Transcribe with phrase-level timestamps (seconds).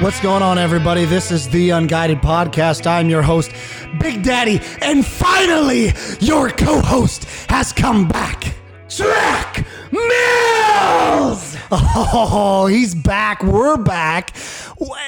[0.00, 1.04] What's going on, everybody?
[1.06, 2.86] This is the Unguided Podcast.
[2.86, 3.50] I'm your host,
[4.00, 8.54] Big Daddy, and finally, your co host has come back.
[8.88, 11.56] Track Mills!
[11.70, 13.42] Oh, he's back.
[13.42, 14.30] We're back.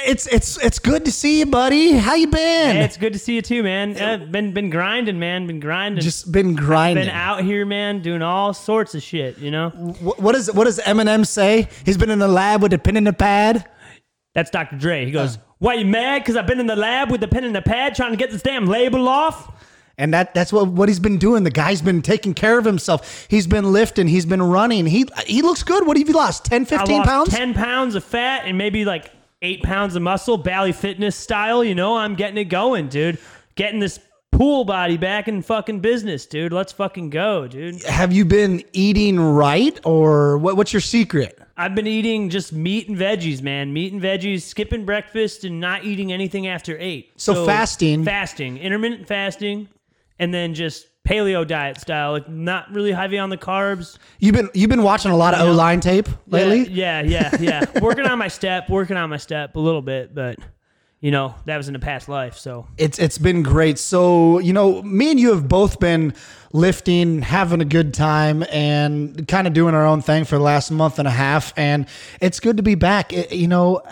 [0.04, 1.92] It's it's it's good to see you, buddy.
[1.92, 2.76] How you been?
[2.76, 3.96] Hey, it's good to see you too, man.
[3.96, 5.46] Uh, been been grinding, man.
[5.46, 6.02] Been grinding.
[6.02, 7.04] Just been grinding.
[7.06, 9.38] been out here, man, doing all sorts of shit.
[9.38, 11.68] You know, What does what does Eminem say?
[11.86, 13.66] He's been in the lab with a pen and a pad.
[14.34, 14.76] That's Dr.
[14.76, 15.04] Dre.
[15.04, 15.40] He goes, uh.
[15.58, 16.22] "Why you mad?
[16.22, 18.30] Because I've been in the lab with the pen and the pad trying to get
[18.30, 19.50] this damn label off."
[19.98, 21.44] And that that's what what he's been doing.
[21.44, 23.26] The guy's been taking care of himself.
[23.28, 24.86] He's been lifting, he's been running.
[24.86, 25.86] He he looks good.
[25.86, 26.46] What have you lost?
[26.46, 27.28] 10, I 15 lost pounds?
[27.30, 29.10] ten pounds of fat and maybe like
[29.42, 31.62] eight pounds of muscle, Bally Fitness style.
[31.62, 33.18] You know, I'm getting it going, dude.
[33.56, 33.98] Getting this
[34.32, 36.52] pool body back in fucking business, dude.
[36.52, 37.82] Let's fucking go, dude.
[37.84, 41.38] Have you been eating right or what, what's your secret?
[41.60, 43.70] I've been eating just meat and veggies, man.
[43.74, 47.12] Meat and veggies, skipping breakfast and not eating anything after eight.
[47.16, 48.02] So fasting.
[48.02, 49.68] Fasting, intermittent fasting,
[50.18, 53.98] and then just paleo diet style, like not really heavy on the carbs.
[54.20, 56.66] You've been you've been watching a lot of O line tape lately.
[56.66, 57.66] Yeah, yeah, yeah.
[57.74, 57.80] yeah.
[57.80, 60.38] working on my step, working on my step a little bit, but
[61.00, 62.36] you know, that was in a past life.
[62.36, 63.78] So It's it's been great.
[63.78, 66.14] So, you know, me and you have both been
[66.52, 70.70] lifting, having a good time and kind of doing our own thing for the last
[70.70, 71.86] month and a half and
[72.20, 73.12] it's good to be back.
[73.12, 73.82] It- you know,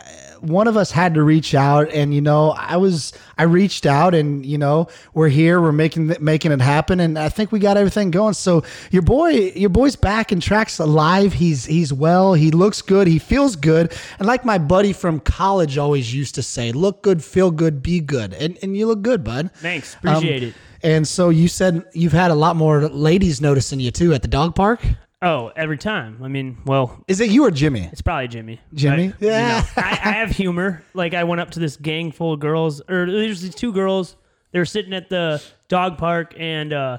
[0.40, 4.14] one of us had to reach out and you know, I was I reached out
[4.14, 7.76] and you know, we're here, we're making making it happen and I think we got
[7.76, 8.34] everything going.
[8.34, 11.32] So, your boy your boy's back and tracks alive.
[11.34, 13.92] He's he's well, he looks good, he feels good.
[14.18, 18.00] And like my buddy from college always used to say, look good, feel good, be
[18.00, 18.34] good.
[18.34, 19.50] And and you look good, bud.
[19.56, 20.54] thanks, appreciate Um, it.
[20.80, 24.28] And so you said you've had a lot more ladies noticing you too at the
[24.28, 24.80] dog park.
[25.20, 26.20] Oh, every time.
[26.22, 27.88] I mean, well, Is it you or Jimmy?
[27.90, 28.60] It's probably Jimmy.
[28.72, 29.08] Jimmy?
[29.08, 29.48] But, you Yeah.
[29.60, 30.84] know, I, I have humor.
[30.94, 34.16] Like I went up to this gang full of girls, or there's these two girls.
[34.52, 36.98] They were sitting at the dog park, and uh,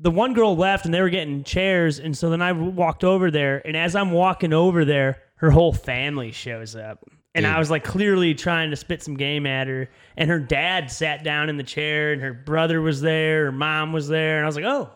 [0.00, 2.00] the one girl left, and they were getting chairs.
[2.00, 5.72] And so then I walked over there, and as I'm walking over there, her whole
[5.72, 7.04] family shows up.
[7.32, 9.88] And I was like clearly trying to spit some game at her.
[10.16, 13.92] And her dad sat down in the chair, and her brother was there, her mom
[13.92, 14.38] was there.
[14.38, 14.90] And I was like, oh,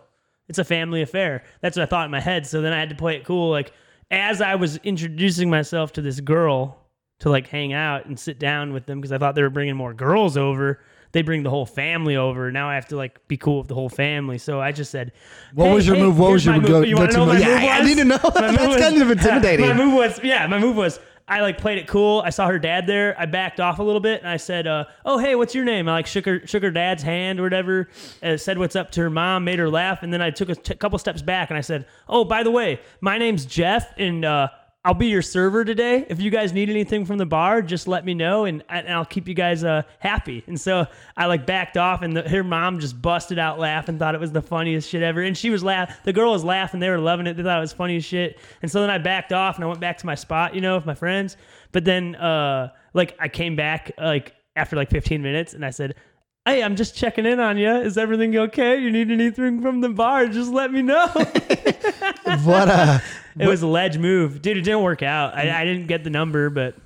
[0.48, 1.42] it's a family affair.
[1.60, 2.46] That's what I thought in my head.
[2.46, 3.50] So then I had to play it cool.
[3.50, 3.72] Like
[4.10, 6.78] as I was introducing myself to this girl
[7.20, 9.76] to like hang out and sit down with them because I thought they were bringing
[9.76, 10.80] more girls over.
[11.12, 12.50] They bring the whole family over.
[12.50, 14.36] Now I have to like be cool with the whole family.
[14.36, 15.12] So I just said,
[15.54, 16.18] What "Hey, was your hey, move?
[16.18, 16.88] What was your go- move.
[16.88, 18.18] You want go-to know what my Yeah, move I need to know.
[18.22, 19.66] My That's move kind of intimidating.
[19.68, 20.46] My move was yeah.
[20.48, 22.22] My move was I like played it cool.
[22.24, 23.18] I saw her dad there.
[23.18, 25.88] I backed off a little bit and I said, uh, "Oh hey, what's your name?"
[25.88, 27.88] I like shook her shook her dad's hand or whatever.
[28.22, 30.54] Uh, said what's up to her mom, made her laugh, and then I took a
[30.54, 34.24] t- couple steps back and I said, "Oh by the way, my name's Jeff and."
[34.24, 34.48] uh
[34.86, 36.04] I'll be your server today.
[36.10, 39.06] If you guys need anything from the bar, just let me know, and, and I'll
[39.06, 40.44] keep you guys uh, happy.
[40.46, 40.86] And so
[41.16, 44.32] I like backed off, and the, her mom just busted out laughing, thought it was
[44.32, 45.22] the funniest shit ever.
[45.22, 46.02] And she was laugh.
[46.04, 47.34] The girl was laughing; they were loving it.
[47.34, 48.38] They thought it was funny as shit.
[48.60, 50.76] And so then I backed off, and I went back to my spot, you know,
[50.76, 51.38] with my friends.
[51.72, 55.94] But then, uh, like, I came back like after like 15 minutes, and I said.
[56.46, 57.74] Hey, I'm just checking in on you.
[57.74, 58.78] Is everything okay?
[58.78, 60.26] You need anything from the bar?
[60.26, 61.06] Just let me know.
[62.44, 62.98] what uh
[63.38, 64.56] It was a ledge move, dude.
[64.56, 65.34] It didn't work out.
[65.34, 66.76] I, I didn't get the number, but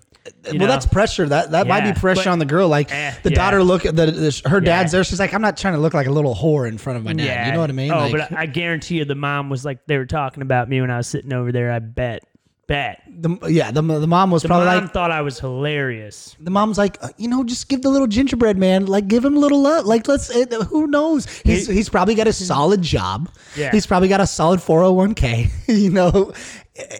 [0.44, 0.66] well know.
[0.66, 1.26] that's pressure.
[1.26, 2.68] That that might be pressure but- on the girl.
[2.68, 3.34] Like Eh, the yeah.
[3.36, 4.98] daughter look at the, the her dad's Yeah.
[4.98, 5.04] there.
[5.04, 7.12] She's like, I'm not trying to look like a little whore in front of my
[7.14, 7.46] dad.
[7.46, 7.90] You know what I mean?
[7.92, 10.80] Oh, like, but I guarantee you, the mom was like, they were talking about me
[10.80, 11.72] when I was sitting over there.
[11.72, 12.24] I bet,
[12.68, 13.02] bet.
[13.08, 16.36] the, yeah, the, the mom was The probably mom like, thought I was hilarious.
[16.38, 19.36] the mom's like, uh, you know, just give the little gingerbread man, like, give him
[19.36, 19.84] a little love.
[19.86, 21.26] Like, let's, uh, who knows?
[21.40, 23.28] He's, He- he's probably got a solid job.
[23.56, 23.72] Yeah.
[23.72, 25.50] He's probably got a solid 401k.
[25.68, 26.32] you know,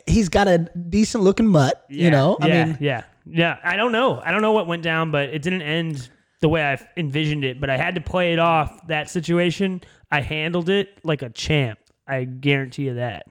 [0.06, 0.58] he's got a
[0.88, 1.84] decent looking mutt.
[1.88, 3.58] You Yeah, know, I yeah, mean, yeah, yeah.
[3.62, 4.20] I don't know.
[4.24, 6.08] I don't know what went down, but it didn't end
[6.40, 7.60] the way I envisioned it.
[7.60, 9.82] But I had to play it off that situation.
[10.10, 11.78] I handled it like a champ.
[12.06, 13.26] I guarantee you that.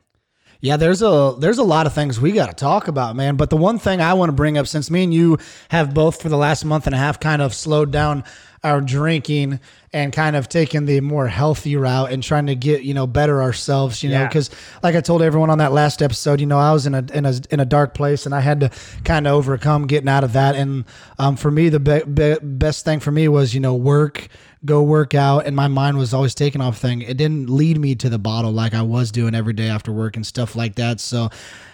[0.59, 3.35] Yeah, there's a there's a lot of things we got to talk about, man.
[3.35, 5.37] But the one thing I want to bring up, since me and you
[5.69, 8.23] have both for the last month and a half kind of slowed down
[8.67, 9.59] our drinking
[9.93, 13.41] and kind of taking the more healthy route and trying to get you know better
[13.41, 14.27] ourselves, you know, Yeah.
[14.27, 14.49] because
[14.83, 17.25] like I told everyone on that last episode, you know, I was in a in
[17.25, 18.71] a in a dark place and I had to
[19.03, 20.55] kind of overcome getting out of that.
[20.55, 20.85] And
[21.17, 24.27] um, for me, the be- be- best thing for me was you know work
[24.65, 27.93] go work out and my mind was always taken off thing it didn't lead me
[27.93, 30.99] to the bottle like i was doing every day after work and stuff like that
[30.99, 31.29] so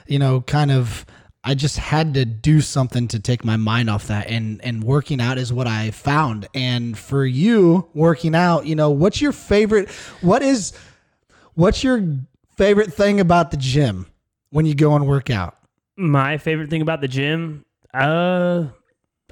[0.05, 1.05] you know kind of
[1.43, 5.19] i just had to do something to take my mind off that and and working
[5.21, 9.89] out is what i found and for you working out you know what's your favorite
[10.21, 10.73] what is
[11.55, 12.03] what's your
[12.57, 14.05] favorite thing about the gym
[14.51, 15.57] when you go and work out
[15.95, 18.65] My favorite thing about the gym, uh,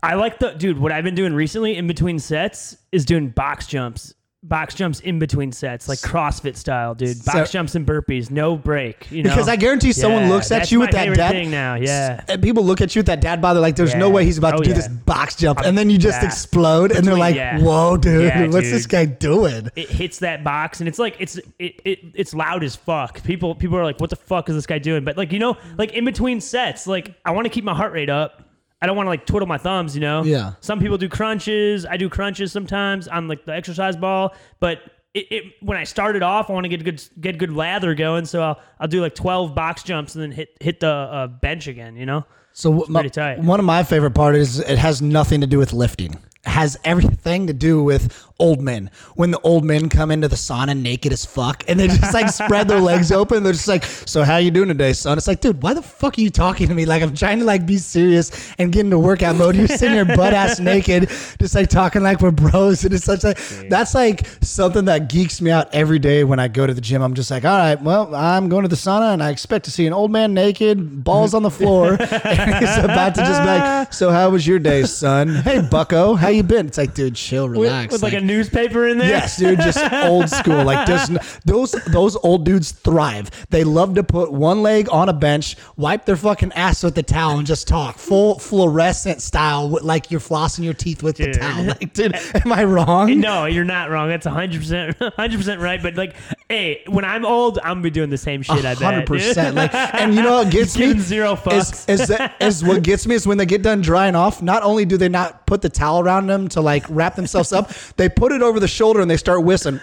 [0.04, 0.78] I like the dude.
[0.78, 4.14] What I've been doing recently in between sets is doing box jumps.
[4.44, 7.24] Box jumps in between sets, like CrossFit style, dude.
[7.26, 9.06] Box So- jumps and burpees, no break.
[9.12, 11.76] You know, Because I guarantee someone Yeah, looks at you with that dad thing now.
[11.76, 13.54] Yeah, and people look at you with that dad bod.
[13.54, 14.76] They're like, "There's no way he's about Oh, to do yeah.
[14.78, 16.28] this box jump," and then you just Yeah.
[16.28, 17.60] explode, and they're like, yeah.
[17.60, 18.74] "Whoa, dude, Yeah, what's dude.
[18.74, 22.64] this guy doing?" it hits that box and it's like it's it, it it's loud
[22.64, 23.22] as fuck.
[23.24, 25.04] People people are like, what the fuck is this guy doing?
[25.04, 27.94] But like you know, like in between sets, like I want to keep my heart
[27.94, 28.42] rate up.
[28.82, 30.24] I don't want to like twiddle my thumbs, you know.
[30.24, 30.54] Yeah.
[30.62, 31.86] Some people do crunches.
[31.86, 34.80] I do crunches sometimes on like the exercise ball, but.
[35.14, 38.24] It, it, when I started off, I want to get good get good lather going,
[38.24, 41.68] so I'll I'll do like twelve box jumps and then hit hit the uh, bench
[41.68, 41.98] again.
[41.98, 43.40] You know, So my, tight.
[43.40, 46.14] one of my favorite part is it has nothing to do with lifting.
[46.14, 48.90] It has everything to do with old men.
[49.16, 52.30] When the old men come into the sauna naked as fuck and they just like
[52.30, 55.40] spread their legs open, they're just like, "So how you doing today, son?" It's like,
[55.40, 56.86] dude, why the fuck are you talking to me?
[56.86, 59.56] Like I'm trying to like be serious and get into workout mode.
[59.56, 61.10] You're sitting here butt ass naked,
[61.40, 63.38] just like talking like we're bros, and it's such like
[63.70, 67.02] that's like something that geeks me out every day when I go to the gym.
[67.02, 69.72] I'm just like, all right, well, I'm going to the sauna and I expect to
[69.72, 73.48] see an old man naked, balls on the floor, and he's about to just be
[73.48, 75.36] like, "So how was your day, son?
[75.36, 77.92] Hey, Bucko, how you been?" It's like, dude, chill, with, relax.
[77.92, 79.10] with like, a newspaper in there.
[79.10, 80.64] Yes, dude, just old school.
[80.64, 83.30] Like n- those those old dudes thrive.
[83.50, 87.04] They love to put one leg on a bench, wipe their fucking ass with the
[87.04, 91.34] towel, and just talk full fluorescent style, with- like you're flossing your teeth with Dude.
[91.36, 91.66] the towel.
[91.66, 93.20] Like, dude, am I wrong?
[93.20, 94.10] No, you're not wrong.
[94.10, 95.82] That's 100%, 100% right.
[95.82, 96.16] But like,
[96.50, 98.60] hey, when I'm old, I'm gonna be doing the same shit.
[98.66, 98.78] I bet.
[98.82, 99.56] Hundred percent.
[99.56, 101.90] Like, and you know what gets me zero fucks.
[101.90, 104.42] Is, is, that, is what gets me is when they get done drying off.
[104.42, 107.72] Not only do they not put the towel around them to like wrap themselves up,
[107.98, 109.80] they put it over the shoulder and they start whistling.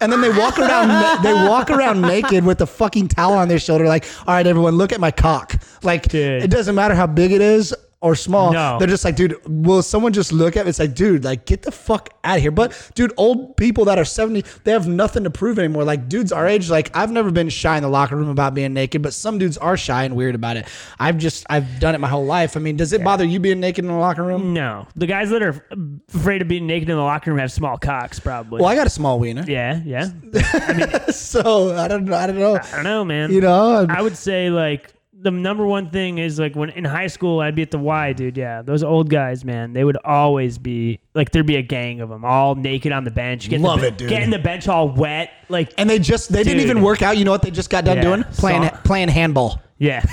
[0.00, 1.22] And then they walk around.
[1.22, 3.86] They walk around naked with the fucking towel on their shoulder.
[3.86, 5.54] Like, all right, everyone, look at my cock.
[5.84, 6.42] Like, Dude.
[6.42, 7.72] it doesn't matter how big it is
[8.02, 8.52] or small.
[8.52, 8.78] No.
[8.78, 10.70] They're just like, dude, will someone just look at me?
[10.70, 12.50] It's like, dude, like, get the fuck out of here.
[12.50, 15.84] But, dude, old people that are 70, they have nothing to prove anymore.
[15.84, 18.74] Like, dudes our age, like, I've never been shy in the locker room about being
[18.74, 20.66] naked, but some dudes are shy and weird about it.
[20.98, 22.56] I've just, I've done it my whole life.
[22.56, 24.52] I mean, does it bother you being naked in the locker room?
[24.52, 25.64] no, the guys that are
[26.12, 28.60] afraid of being naked in the locker room have small cocks, probably.
[28.60, 29.44] Well, I got a small wiener.
[29.46, 30.10] yeah, yeah.
[31.12, 32.16] So, I don't know.
[32.16, 32.56] I don't know.
[32.56, 33.30] I don't know, man.
[33.32, 37.06] You know, I would say like the number one thing is like when in high
[37.06, 38.36] school I'd be at the Y, dude.
[38.36, 42.08] Yeah, those old guys, man, they would always be like there'd be a gang of
[42.08, 44.08] them all naked on the bench, getting Love the, it, dude.
[44.08, 47.16] getting the bench all wet, like and they just, they didn't even work out.
[47.16, 48.02] You know what they just got done Yeah.
[48.02, 48.24] doing?
[48.24, 49.60] Playing, Saw- playing handball.
[49.82, 50.00] Yeah,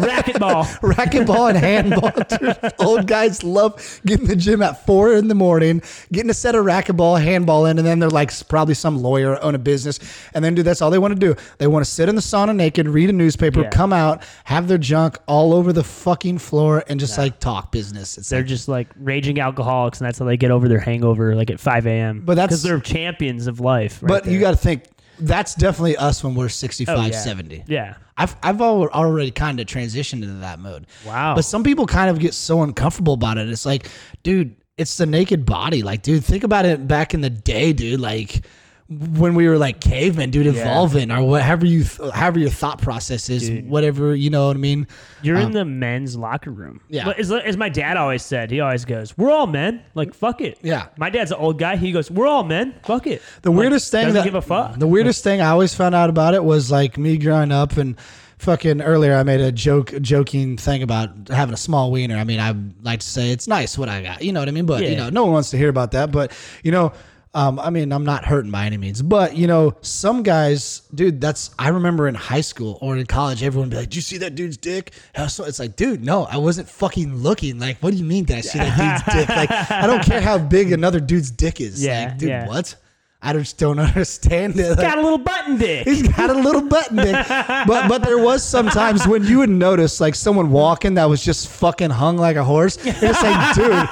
[0.00, 0.64] racquetball.
[0.80, 2.10] racquetball and handball.
[2.62, 5.82] Dude, old guys love getting the gym at four in the morning,
[6.12, 9.54] getting a set of racquetball, handball in, and then they're like probably some lawyer, own
[9.54, 9.98] a business,
[10.34, 11.34] and then do that's all they want to do.
[11.58, 13.70] They want to sit in the sauna naked, read a newspaper, Yeah.
[13.70, 18.16] come out, have their junk all over the fucking floor, and just like talk business.
[18.18, 21.34] It's They're like, just like raging alcoholics, and that's how they get over their hangover,
[21.34, 22.22] like at 5 a.m.
[22.24, 24.02] But that's- because they're champions of life.
[24.02, 24.84] Right but you got to think
[25.18, 27.10] that's definitely us when we're 65, Oh, yeah.
[27.12, 27.64] 70.
[27.66, 27.94] yeah.
[28.18, 30.86] I've I've already kind of transitioned into that mode.
[31.04, 31.34] Wow.
[31.34, 33.48] But some people kind of get so uncomfortable about it.
[33.50, 33.88] It's like,
[34.22, 35.82] dude, it's the naked body.
[35.82, 38.00] Like, dude, think about it back in the day, dude.
[38.00, 38.46] Like
[38.88, 43.28] when we were like cavemen, dude, evolving or whatever you, th- however your thought process
[43.28, 44.86] is, whatever you know what I mean.
[45.22, 46.76] You're in the men's locker room.
[46.76, 47.04] Um, yeah.
[47.04, 49.82] But As, as my dad always said, he always goes, "We're all men.
[49.94, 50.86] Like fuck it." Yeah.
[50.98, 51.76] My dad's an old guy.
[51.76, 52.74] He goes, "We're all men.
[52.84, 54.78] Fuck it." The Like, weirdest thing that give a fuck.
[54.78, 57.96] the weirdest thing I always found out about it was like me growing up and
[58.38, 62.16] fucking earlier I made a joke joking thing about having a small wiener.
[62.18, 64.22] I mean, I like to say it's nice what I got.
[64.22, 64.66] You know what I mean?
[64.66, 66.12] But you know, no one wants to hear about that.
[66.12, 66.30] But
[66.62, 66.92] you know,
[67.36, 71.20] um, I mean, I'm not hurting by any means, but you know, some guys, dude,
[71.20, 74.16] that's I remember in high school or in college, everyone be like, "Do you see
[74.18, 75.44] that dude's dick?" How so?
[75.44, 77.58] It's like, dude, no, I wasn't fucking looking.
[77.58, 78.24] Like, what do you mean?
[78.24, 79.28] Did I see that dude's dick?
[79.28, 81.84] Like, I don't care how big another dude's dick is.
[81.84, 82.48] Yeah, like, dude, yeah.
[82.48, 82.74] what?
[83.22, 84.68] I just don't understand it.
[84.70, 85.86] Like, Got a little button dick.
[85.88, 87.26] He's got a little button dick.
[87.28, 91.48] But but there was sometimes when you would notice like someone walking that was just
[91.48, 92.76] fucking hung like a horse.
[92.76, 93.88] And it's like, dude,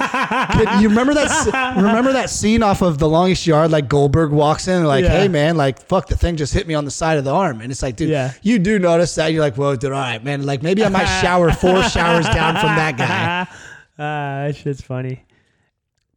[0.69, 3.71] could- you remember that remember that scene off of The Longest Yard?
[3.71, 5.11] Like Goldberg walks in and like, Yeah.
[5.21, 7.61] hey man, like fuck the thing just hit me on the side of the arm.
[7.61, 8.33] And it's like, dude, Yeah.
[8.43, 9.29] you do notice that.
[9.33, 10.45] You're like, whoa, dude, all right, man.
[10.47, 13.47] Like maybe I might shower four showers down from that guy.
[13.97, 15.25] Ah, that shit's funny.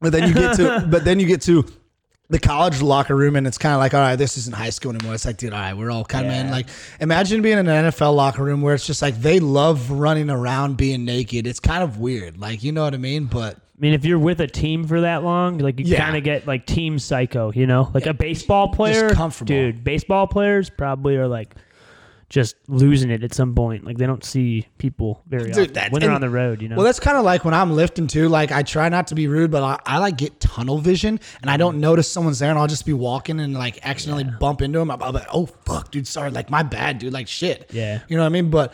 [0.01, 1.63] But then you get to but then you get to
[2.29, 4.93] the college locker room and it's kind of like, all right, this isn't high school
[4.93, 5.13] anymore.
[5.13, 6.67] It's like, dude, all right, we're all kind of in like
[6.99, 10.75] imagine being in an NFL locker room where it's just like they love running around
[10.77, 11.47] being naked.
[11.47, 12.37] It's kind of weird.
[12.37, 13.25] Like, you know what I mean?
[13.25, 16.03] But I mean, if you're with a team for that long, like you Yeah.
[16.03, 19.47] kind of get like team psycho, you know, like a baseball player, comfortable.
[19.47, 19.83] dude.
[19.83, 21.55] Baseball players probably are like
[22.29, 23.85] just losing it at some point.
[23.85, 26.61] Like they don't see people very Dude, often that- when they're and- on the road.
[26.61, 26.75] You know.
[26.75, 28.27] Well, that's kind of like when I'm lifting too.
[28.27, 31.49] Like I try not to be rude, but I, I like get tunnel vision, and
[31.49, 31.59] I mm-hmm.
[31.59, 34.91] don't notice someone's there, and I'll just be walking and like accidentally bump into them.
[34.91, 37.69] I'll be like, oh fuck, dude, sorry, like my bad, dude, like shit.
[37.71, 38.01] Yeah.
[38.07, 38.49] you know what I mean.
[38.49, 38.73] But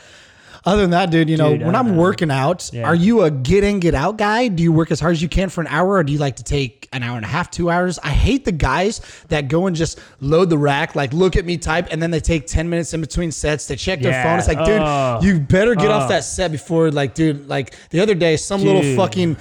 [0.65, 2.01] other than that, dude, you know, Dude, when I'm know.
[2.01, 2.83] working out, Yeah.
[2.83, 4.47] are you a get in, get out guy?
[4.47, 6.37] Do you work as hard as you can for an hour, or do you like
[6.37, 7.99] to take an hour and a half, two hours?
[8.03, 11.57] I hate the guys that go and just load the rack, like look at me
[11.57, 13.67] type, and then they take ten minutes in between sets.
[13.67, 14.23] to check their Yeah.
[14.23, 14.39] phone.
[14.39, 15.19] It's like, dude, Oh.
[15.21, 15.93] you better get Oh.
[15.93, 16.07] off uh.
[16.09, 19.35] that set before, like, dude, like the other day, some little fucking,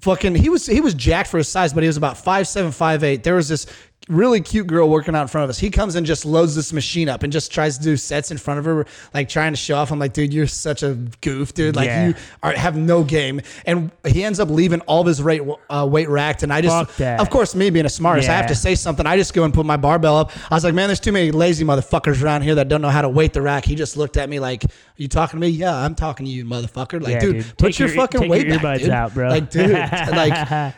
[0.00, 2.72] fucking, he was he was jacked for his size, but he was about five seven,
[2.72, 3.22] five eight.
[3.24, 3.66] There was this
[4.08, 5.58] really cute girl working out in front of us.
[5.58, 8.38] He comes and just loads this machine up and just tries to do sets in
[8.38, 9.90] front of her, like trying to show off.
[9.90, 11.74] I'm like, dude, you're such a goof, dude.
[11.74, 12.08] Like Yeah.
[12.08, 13.40] you are have no game.
[13.64, 16.44] And he ends up leaving all of his weight uh, weight racked.
[16.44, 16.72] And I just,
[17.20, 19.06] of course, me being a smartest, I have to say something.
[19.06, 20.30] I just go and put my barbell up.
[20.52, 23.02] I was like, man, there's too many lazy motherfuckers around here that don't know how
[23.02, 23.64] to weight the rack.
[23.64, 24.62] He just looked at me like,
[24.96, 25.52] you talking to me?
[25.52, 27.02] Yeah, I'm talking to you, motherfucker.
[27.02, 27.58] Like, Yeah, dude, dude.
[27.58, 28.90] put your, your- fucking take weight your back, dude.
[28.90, 29.28] out, bro.
[29.28, 30.32] Like, dude, like,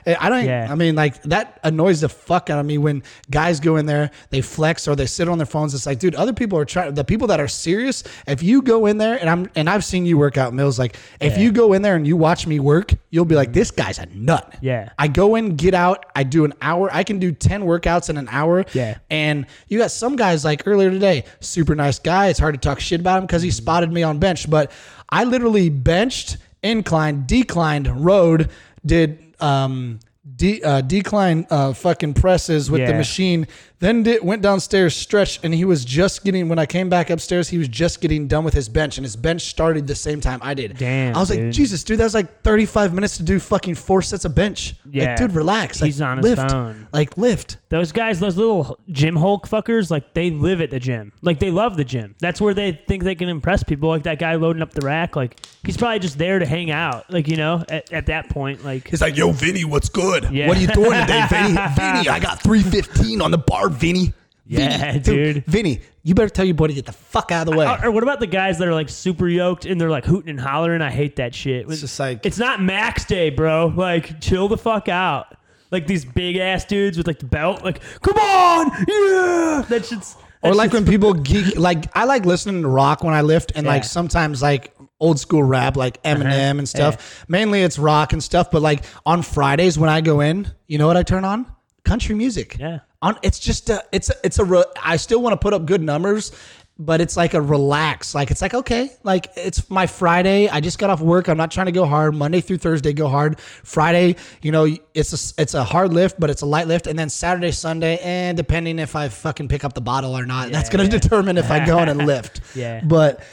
[0.06, 0.44] eh, I don't.
[0.44, 0.68] Yeah.
[0.70, 4.10] I mean, like that annoys the fuck out of me when guys go in there,
[4.30, 5.74] they flex or they sit on their phones.
[5.74, 6.94] It's like, dude, other people are trying.
[6.94, 10.06] The people that are serious, if you go in there and I'm and I've seen
[10.06, 10.78] you work out, Mills.
[10.78, 11.44] Like, if Yeah.
[11.44, 14.06] you go in there and you watch me work, you'll be like, this guy's a
[14.06, 14.56] nut.
[14.60, 14.90] Yeah.
[14.98, 16.06] I go in, get out.
[16.16, 16.88] I do an hour.
[16.92, 18.64] I can do ten workouts in an hour.
[18.72, 18.98] Yeah.
[19.10, 22.28] And you got some guys like earlier today, super nice guy.
[22.28, 23.56] It's hard to talk shit about him because he mm-hmm.
[23.56, 24.70] spotted me on bench, but
[25.08, 28.50] I literally benched, inclined, declined, rode,
[28.84, 30.00] did um
[30.36, 33.46] de- uh, decline uh, fucking presses with the machine.
[33.80, 36.48] Then did, went downstairs, stretched, and he was just getting.
[36.48, 39.14] When I came back upstairs, he was just getting done with his bench, and his
[39.14, 40.76] bench started the same time I did.
[40.78, 41.50] Damn, I was like.
[41.52, 44.74] Jesus, dude, that was like thirty-five minutes to do fucking four sets of bench.
[44.90, 45.10] Yeah.
[45.10, 45.78] like, dude, relax.
[45.78, 46.50] He's like, on his lift.
[46.50, 46.88] phone.
[46.92, 47.58] Like lift.
[47.68, 51.12] Those guys, those little gym Hulk fuckers, like they live at the gym.
[51.22, 52.16] Like they love the gym.
[52.18, 53.88] That's where they think they can impress people.
[53.90, 55.14] Like that guy loading up the rack.
[55.14, 57.10] Like he's probably just there to hang out.
[57.12, 60.28] Like you know, at, at that point, like He's like, yo, Vinny, what's good?
[60.30, 60.48] Yeah.
[60.48, 61.54] What are you doing today, Vinny?
[61.76, 64.12] Vinny, I got 315 on the bar, Vinny.
[64.46, 65.44] Yeah, Vinny, dude.
[65.44, 67.66] Vinny, you better tell your boy to get the fuck out of the way.
[67.66, 70.30] Or, or what about the guys that are like super yoked and they're like hooting
[70.30, 70.80] and hollering?
[70.80, 71.68] I hate that shit.
[71.68, 73.66] It's just like- it's not max day, bro.
[73.66, 75.36] Like chill the fuck out.
[75.70, 77.62] Like these big ass dudes with like the belt.
[77.62, 79.64] Like come on, yeah.
[79.68, 80.16] That shit's.
[80.42, 83.52] or that like when people geek, like I like listening to rock when I lift,
[83.54, 86.58] and like sometimes like old school rap, like Eminem Uh-huh.
[86.60, 87.26] and stuff.
[87.28, 90.86] Mainly it's rock and stuff, but like on Fridays when I go in, you know
[90.86, 91.44] what I turn on?
[91.84, 92.56] Country music.
[92.58, 92.78] Yeah.
[93.00, 95.66] On it's just a it's a, it's a re, I still want to put up
[95.66, 96.32] good numbers.
[96.80, 100.48] But it's like a relax, like it's like okay, like it's my Friday.
[100.48, 101.28] I just got off work.
[101.28, 102.14] I'm not trying to go hard.
[102.14, 103.40] Monday through Thursday, go hard.
[103.40, 104.64] Friday, you know,
[104.94, 106.86] it's a it's a hard lift, but it's a light lift.
[106.86, 110.52] And then Saturday, Sunday, and depending if I fucking pick up the bottle or not,
[110.52, 110.90] that's gonna yeah.
[110.90, 112.42] determine if I go in and lift.
[112.54, 112.80] Yeah.
[112.84, 113.24] But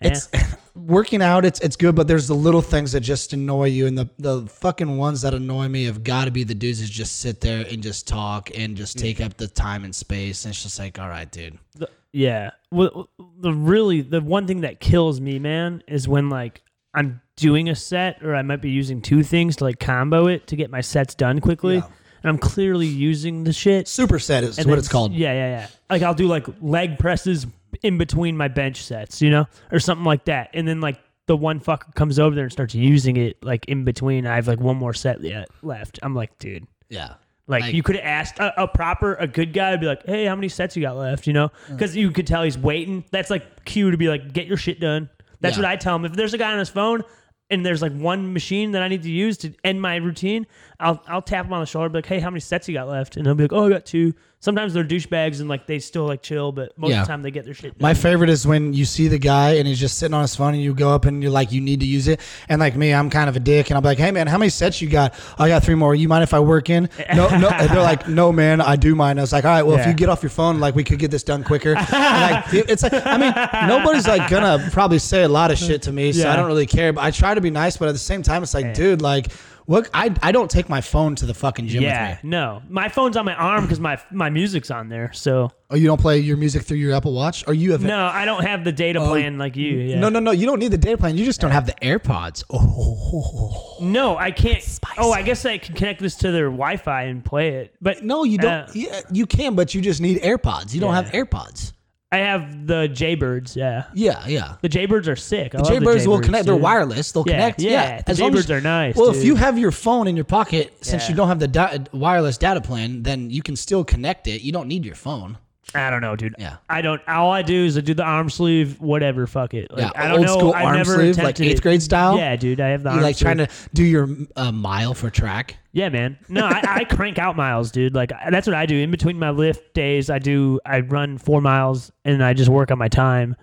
[0.00, 0.28] it's
[0.86, 1.44] working out.
[1.44, 4.46] It's it's good, but there's the little things that just annoy you, and the the
[4.46, 7.66] fucking ones that annoy me have got to be the dudes that just sit there
[7.70, 10.44] and just talk and just take up the time and space.
[10.44, 11.58] And it's just like, all right, dude.
[11.74, 12.50] The- yeah.
[12.70, 16.62] Well, the really the one thing that kills me, man, is when like
[16.94, 20.46] I'm doing a set or I might be using two things to like combo it
[20.48, 21.86] to get my sets done quickly, Yeah.
[22.22, 23.86] and I'm clearly using the shit.
[23.86, 25.12] Superset is and what then- it's called.
[25.12, 25.66] Yeah, yeah, yeah.
[25.90, 27.46] Like I'll do like leg presses
[27.82, 30.98] in between my bench sets, you know, or something like that, and then like.
[31.26, 34.26] The one fucker comes over there and starts using it like in between.
[34.26, 35.98] I have like one more set yet left.
[36.02, 37.16] I'm like, dude, Yeah.
[37.46, 40.06] like, Like- you could have asked a, a proper, a good guy would be like,
[40.06, 41.72] "Hey, how many sets you got left?" You know, mm.
[41.76, 43.04] because you could tell he's waiting.
[43.10, 45.10] That's like cue to be like, "Get your shit done."
[45.42, 45.64] That's Yeah.
[45.64, 46.06] what I tell him.
[46.06, 47.02] If there's a guy on his phone
[47.50, 50.46] and there's like one machine that I need to use to end my routine,
[50.80, 52.88] I'll I'll tap him on the shoulder, be like, "Hey, how many sets you got
[52.88, 54.14] left?" And he'll be like, "Oh, I got two.
[54.40, 57.00] Sometimes they're douchebags and like they still like chill, but most Yeah.
[57.00, 57.76] of the time they get their shit.
[57.76, 57.82] Done.
[57.82, 60.54] My favorite is when you see the guy and he's just sitting on his phone
[60.54, 62.20] and you go up and you're like, you need to use it.
[62.48, 64.48] And like me, I'm kind of a dick and I'm like, hey man, how many
[64.50, 65.14] sets you got?
[65.40, 65.92] "Oh, I got three more.
[65.92, 66.88] You mind if I work in?
[67.16, 67.48] No, no.
[67.48, 69.18] And they're like, no man, I do mind.
[69.18, 69.88] I was like, all right, well, if Yeah.
[69.88, 71.74] you get off your phone, like we could get this done quicker.
[71.76, 75.82] And, like, it's like, I mean, nobody's like gonna probably say a lot of shit
[75.82, 76.36] to me, so I Yeah.
[76.36, 76.92] don't really care.
[76.92, 79.32] But I try to be nice, but at the same time, it's like, dude, like,
[79.68, 82.30] look, I I don't take my phone to the fucking gym yeah, with me.
[82.30, 85.12] no, my phone's on my arm because my my music's on there.
[85.12, 88.06] So Oh, you don't play your music through your Apple Watch, Are you have no,
[88.06, 89.76] I don't have the data plan like you.
[89.76, 89.96] Yeah.
[89.96, 90.30] Oh, No, no, no.
[90.30, 91.14] You don't need the data plan.
[91.18, 92.42] You just don't have the AirPods.
[92.50, 94.62] Oh, No, I can't.
[94.96, 97.74] Oh, I guess I can connect this to their Wi-Fi and play it.
[97.82, 98.50] But no, you don't.
[98.50, 100.72] Uh, yeah, you can, but you just need AirPods.
[100.74, 101.02] You don't Yeah.
[101.02, 101.72] have AirPods.
[102.10, 103.54] I have the Jaybirds.
[103.54, 104.54] Yeah, Yeah, yeah.
[104.62, 105.54] the Jaybirds are sick.
[105.54, 106.46] I love Jaybirds the will connect.
[106.46, 106.62] They're dude.
[106.62, 107.12] wireless.
[107.12, 107.60] They'll Yeah, connect.
[107.60, 109.24] yeah, Yeah, the long Jaybirds are nice, Well, if dude.
[109.26, 111.10] you have your phone in your pocket, since Yeah.
[111.10, 114.40] you don't have the da- wireless data plan, then you can still connect it.
[114.40, 115.36] You don't need your phone.
[115.74, 116.34] I don't know, dude.
[116.38, 116.56] Yeah.
[116.70, 117.00] I don't.
[117.06, 119.26] All I do is I do the arm sleeve, whatever.
[119.26, 119.70] Fuck it.
[119.70, 120.38] Like, Yeah, I don't old know.
[120.38, 121.62] school I've arm never sleeve, like attempted eighth it.
[121.62, 122.16] grade style?
[122.16, 122.60] Yeah, dude.
[122.60, 123.24] I have the You arm like sleeve.
[123.36, 125.56] trying to do your uh, mile for track?
[125.72, 126.18] Yeah, man.
[126.30, 127.94] No, I, I crank out miles, dude.
[127.94, 128.76] Like that's what I do.
[128.78, 130.58] In between my lift days, I do.
[130.64, 133.36] I run four miles and I just work on my time,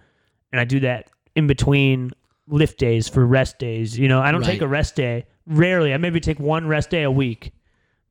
[0.52, 2.12] and I do that in between
[2.48, 3.98] lift days for rest days.
[4.00, 5.26] You know, I don't take a rest day.
[5.46, 5.94] Rarely.
[5.94, 7.52] I maybe take one rest day a week,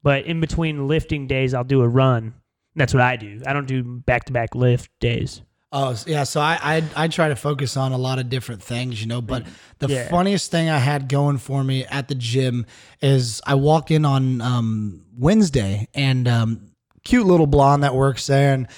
[0.04, 2.35] but in between lifting days, I'll do a run.
[2.76, 3.40] That's what I do.
[3.47, 5.43] I don't do back to back lift days.
[5.76, 9.00] Oh yeah, so I, I I try to focus on a lot of different things,
[9.00, 9.21] you know.
[9.21, 9.45] But
[9.81, 10.09] the Yeah.
[10.09, 12.64] funniest thing I had going for me at the gym
[13.02, 16.71] is I walked in on um, Wednesday and um,
[17.02, 18.69] cute little blonde that works there, and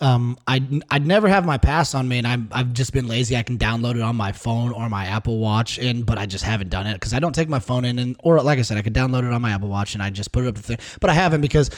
[0.00, 0.60] um, I
[0.90, 3.38] I'd never have my pass on me, and I'm I've just been lazy.
[3.38, 6.44] I can download it on my phone or my Apple Watch, and but I just
[6.44, 8.76] haven't done it because I don't take my phone in, and or like I said,
[8.76, 10.62] I could download it on my Apple Watch and I just put it up to
[10.62, 11.70] thing, but I haven't because.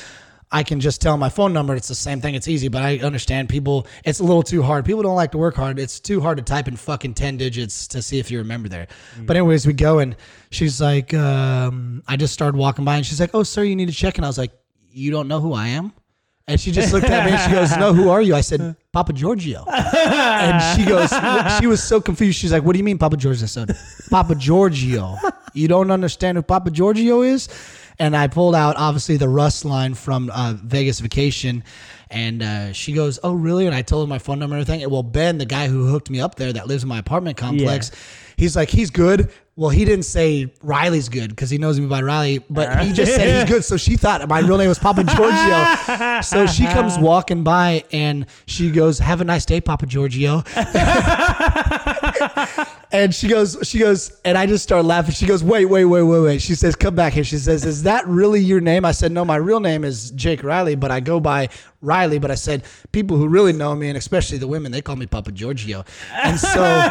[0.52, 1.74] I can just tell my phone number.
[1.74, 2.36] It's the same thing.
[2.36, 3.86] It's easy, but I understand people.
[4.04, 4.84] It's a little too hard.
[4.84, 5.78] People don't like to work hard.
[5.78, 8.86] It's too hard to type in fucking ten digits to see if you remember there.
[9.20, 10.14] But anyways, we go and
[10.50, 13.88] she's like, um, I just started walking by and she's like, "Oh, sir, you need
[13.88, 14.52] to check." And I was like,
[14.90, 15.92] "You don't know who I am?"
[16.48, 18.76] And she just looked at me and she goes, "No, who are you?" I said,
[18.92, 21.10] "Papa Giorgio." and she goes,
[21.58, 22.38] she was so confused.
[22.38, 23.76] She's like, "What do you mean, Papa Giorgio?" I said,
[24.10, 25.16] "Papa Giorgio.
[25.54, 27.48] You don't understand who Papa Giorgio is?"
[27.98, 31.64] And I pulled out obviously the Russ line from uh, Vegas Vacation,
[32.10, 34.82] and uh, she goes, "Oh, really?" And I told her my phone number and everything.
[34.82, 37.36] And well, Ben, the guy who hooked me up there, that lives in my apartment
[37.36, 37.90] complex,
[38.36, 39.30] he's like, he's good.
[39.58, 43.14] Well, he didn't say Riley's good because he knows me by Riley, but he just
[43.14, 43.64] said he's good.
[43.64, 46.20] So she thought my real name was Papa Giorgio.
[46.20, 50.42] so she comes walking by and she goes, "Have a nice day, Papa Giorgio."
[52.92, 55.14] and she goes, she goes, and I just start laughing.
[55.14, 57.84] She goes, "Wait, wait, wait, wait, wait." She says, "Come back here." She says, "Is
[57.84, 61.00] that really your name?" I said, "No, my real name is Jake Riley, but I
[61.00, 61.48] go by
[61.80, 64.96] Riley." But I said, people who really know me, and especially the women, they call
[64.96, 65.84] me Papa Giorgio.
[66.14, 66.90] And so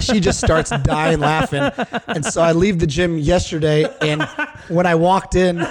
[0.00, 1.70] she just starts dying laughing.
[2.06, 4.22] And so I leave the gym yesterday, and
[4.68, 5.66] when I walked in,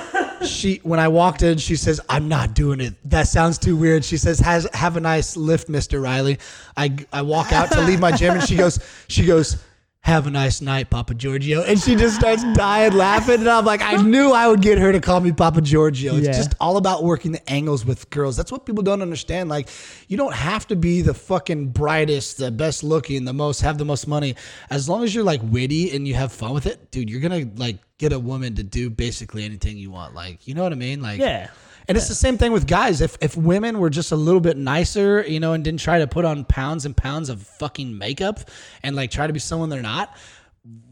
[0.46, 2.94] she when I walked in, she says, "I'm not doing it.
[3.10, 6.40] That sounds too weird." She says, "Has have a nice lift, Mister Riley."
[6.78, 9.58] I I walk out to leave my gym, and she goes, she goes.
[10.06, 11.64] Have a nice night, Papa Giorgio.
[11.64, 13.40] And she just starts dying laughing.
[13.40, 16.16] And I'm like, I knew I would get her to call me Papa Giorgio.
[16.16, 16.34] It's Yeah.
[16.34, 18.38] just all about working the angles with girls.
[18.38, 19.50] That's what people don't understand.
[19.50, 19.68] Like,
[20.08, 23.86] you don't have to be the fucking brightest, the best looking, the most, have the
[23.86, 24.36] most money.
[24.70, 27.48] As long as you're like witty and you have fun with it, dude, you're gonna
[27.58, 30.14] like get a woman to do basically anything you want.
[30.14, 31.02] Like, you know what I mean?
[31.02, 31.48] Like, Yeah.
[31.88, 33.02] And it's the same thing with guys.
[33.02, 36.08] If if women were just a little bit nicer, you know, and didn't try to
[36.08, 38.40] put on pounds and pounds of fucking makeup
[38.84, 40.16] and like try to be someone they're not,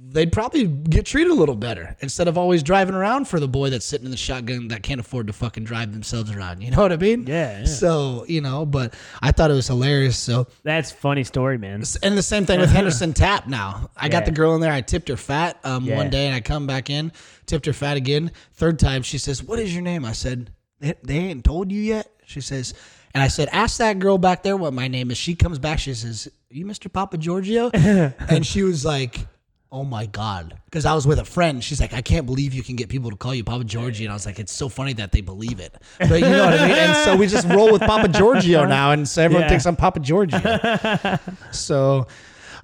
[0.09, 3.71] they'd probably get treated a little better instead of always driving around for the boy
[3.71, 6.61] that's sitting in the shotgun that can't afford to fucking drive themselves around.
[6.61, 7.25] You know what I mean?
[7.25, 7.65] Yeah, yeah.
[7.65, 10.17] So, you know, but I thought it was hilarious.
[10.19, 11.83] So, That's funny story, man.
[12.03, 13.89] and the same thing with Henderson Tap now.
[13.97, 14.71] I got the girl in there.
[14.71, 15.97] I tipped her fat um, Yeah.
[15.97, 17.11] one day and I come back in,
[17.47, 18.31] tipped her fat again.
[18.53, 20.05] Third time, she says, What is your name?
[20.05, 20.51] I said,
[20.83, 22.07] They, they ain't told you yet?
[22.25, 22.73] She says,
[23.13, 25.17] and I said, Ask that girl back there what my name is.
[25.17, 25.79] She comes back.
[25.79, 26.91] She says, You Mr.
[26.91, 27.69] Papa Giorgio?
[27.73, 29.25] and she was like,
[29.71, 30.55] Oh my God.
[30.65, 31.63] Because I was with a friend.
[31.63, 34.05] She's like, I can't believe you can get people to call you Papa Giorgio.
[34.05, 35.73] And I was like, It's so funny that they believe it.
[35.99, 36.77] But you know what I mean?
[36.77, 38.91] And so we just roll with Papa Giorgio now.
[38.91, 39.49] And so everyone Yeah.
[39.49, 40.39] thinks I'm Papa Giorgio.
[41.51, 42.07] So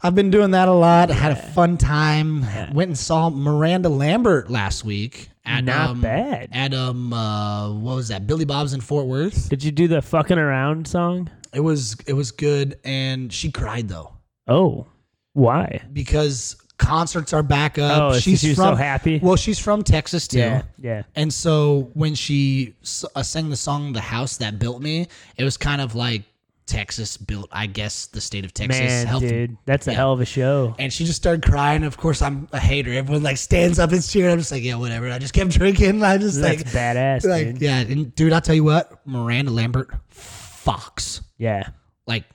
[0.01, 1.09] I've been doing that a lot.
[1.09, 2.41] Had a fun time.
[2.73, 6.49] Went and saw Miranda Lambert last week at Not um, bad.
[6.51, 8.27] At um uh what was that?
[8.27, 9.49] Billy Bob's in Fort Worth.
[9.49, 11.29] Did you do the fucking around song?
[11.53, 14.13] It was it was good and she cried though
[14.47, 14.87] Oh,
[15.33, 15.81] why?
[15.93, 18.01] because concerts are back up.
[18.01, 19.19] Oh, she's she from so happy?
[19.21, 20.39] Well, she's from Texas too.
[20.39, 21.03] Yeah, yeah.
[21.15, 22.73] And so when she
[23.15, 26.23] uh, sang the song "The House That Built Me," it was kind of like
[26.69, 28.79] Texas built, I guess, the state of Texas.
[28.79, 29.95] Man, helped dude, that's a yeah.
[29.97, 30.75] hell of a show.
[30.79, 31.83] And she just started crying.
[31.83, 32.93] Of course, I'm a hater.
[32.93, 34.31] Everyone like stands up and cheering.
[34.33, 35.09] I'm just like, yeah, whatever.
[35.11, 36.03] I just kept drinking.
[36.03, 37.61] I just That's like, badass, like, dude.
[37.61, 37.79] yeah.
[37.79, 41.21] And dude, I'll tell you what, Miranda Lambert, Fox.
[41.37, 41.69] Yeah,
[42.05, 42.25] Like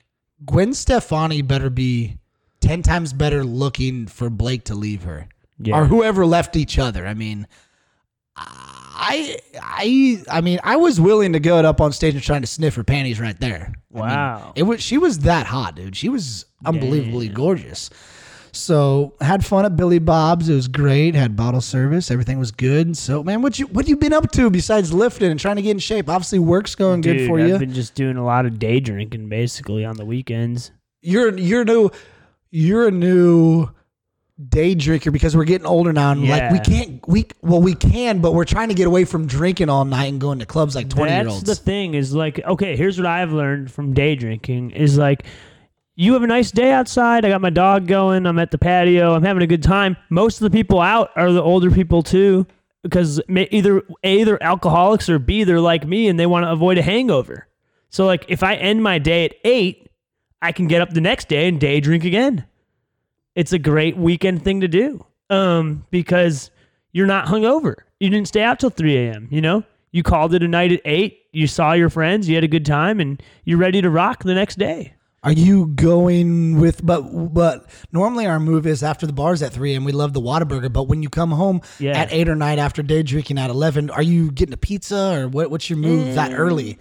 [0.45, 2.17] Gwen Stefani better be
[2.59, 5.27] ten times better looking for Blake to leave her,
[5.59, 5.79] Yeah.
[5.79, 7.07] or whoever left each other.
[7.07, 7.47] I mean,
[8.97, 12.47] I, I, I mean, I was willing to go up on stage and trying to
[12.47, 13.73] sniff her panties right there.
[13.93, 14.53] I mean, Wow.
[14.55, 15.95] it was she was that hot, dude.
[15.95, 17.89] She was unbelievably gorgeous.
[18.51, 20.47] So had fun at Billy Bob's.
[20.47, 21.13] It was great.
[21.13, 22.09] Had bottle service.
[22.09, 22.95] Everything was good.
[22.95, 25.71] So man, what you what you been up to besides lifting and trying to get
[25.71, 26.09] in shape?
[26.09, 27.57] Obviously, work's going good Dude, for I've you.
[27.59, 30.71] been just doing a lot of day drinking basically on the weekends.
[31.01, 31.89] you're you're new.
[32.51, 33.67] You're a new
[34.49, 38.19] day drinker because we're getting older now and like we can't we well we can
[38.19, 40.89] but we're trying to get away from drinking all night and going to clubs like
[40.89, 44.15] 20 year That's olds the thing is like, okay, here's what I've learned from day
[44.15, 45.25] drinking is like,
[45.95, 47.23] you have a nice day outside.
[47.23, 48.25] I got my dog going.
[48.25, 49.13] I'm at the patio.
[49.13, 49.95] I'm having a good time.
[50.09, 52.45] Most of the people out are the older people too,
[52.83, 56.77] because either a they're alcoholics or b they're like me and they want to avoid
[56.77, 57.47] a hangover.
[57.89, 59.89] So like, if I end my day at eight,
[60.41, 62.45] I can get up the next day and day drink again.
[63.35, 66.49] It's a great weekend thing to do, um, because
[66.93, 67.75] you're not hungover.
[67.99, 69.27] You didn't stay out till 3 a.m.
[69.29, 71.19] You know, you called it a night at eight.
[71.33, 72.29] You saw your friends.
[72.29, 74.93] You had a good time, and you're ready to rock the next day.
[75.23, 77.01] Are you going with but
[77.33, 80.71] but normally our move is after the bars at three and we love the Whataburger,
[80.71, 81.97] but when you come home Yeah.
[81.97, 85.27] at eight or nine after day drinking at eleven, are you getting a pizza or
[85.27, 86.37] what what's your move that Mm.
[86.37, 86.77] early?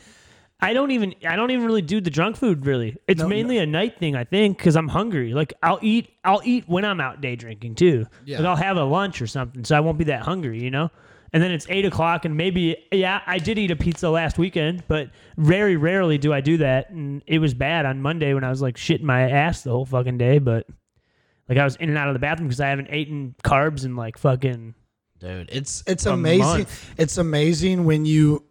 [0.64, 2.96] I don't even I don't even really do the drunk food really.
[3.06, 5.34] It's mainly a night thing I think because I'm hungry.
[5.34, 8.06] Like I'll eat I'll eat when I'm out day drinking too.
[8.24, 8.38] Yeah.
[8.38, 10.62] Like I'll have a lunch or something, so I won't be that hungry.
[10.62, 10.90] You know.
[11.32, 14.84] And then it's eight o'clock, and maybe yeah, I did eat a pizza last weekend,
[14.86, 16.90] but very rarely do I do that.
[16.90, 19.84] And it was bad on Monday when I was like shitting my ass the whole
[19.84, 20.38] fucking day.
[20.38, 20.66] But
[21.48, 23.96] like I was in and out of the bathroom because I haven't eaten carbs in
[23.96, 24.74] like fucking
[25.18, 26.38] Dude, it's it's amazing.
[26.38, 26.94] month.
[26.98, 28.44] It's amazing when you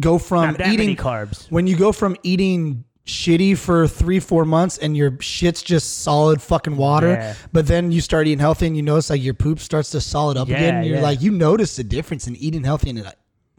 [0.00, 1.50] go from not that eating many carbs.
[1.50, 6.42] when you go from eating shitty for three four months and your shit's just solid
[6.42, 7.34] fucking water Yeah.
[7.54, 10.36] but then you start eating healthy and you notice like your poop starts to solid
[10.36, 11.02] up again Yeah, and you're yeah.
[11.02, 13.10] like you notice the difference in eating healthy and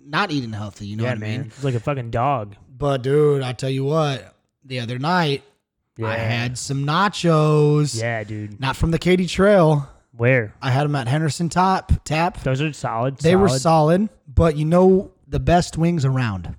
[0.05, 2.55] not eating healthy you know Yeah, what i man, mean it's like a fucking dog.
[2.77, 5.41] but dude i tell you what the other night
[5.97, 6.13] i Yeah.
[6.15, 8.59] had some nachos Yeah, dude.
[8.59, 12.71] not from the katy trail Where i had them at henderson top tap those are
[12.71, 13.17] solid.
[13.17, 16.55] they were solid but you know the best wings around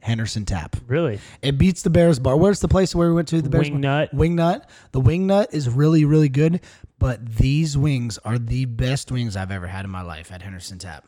[0.00, 1.20] henderson tap Really?
[1.42, 2.36] It beats the Bears Bar.
[2.36, 3.40] Where's the place where we went to?
[3.40, 4.10] The Bears Wingnut.
[4.10, 4.20] Bar?
[4.20, 4.62] Wingnut.
[4.90, 6.60] The Wingnut is really, really good,
[6.98, 10.78] but these wings are the best wings I've ever had in my life at Henderson
[10.78, 11.04] Tap.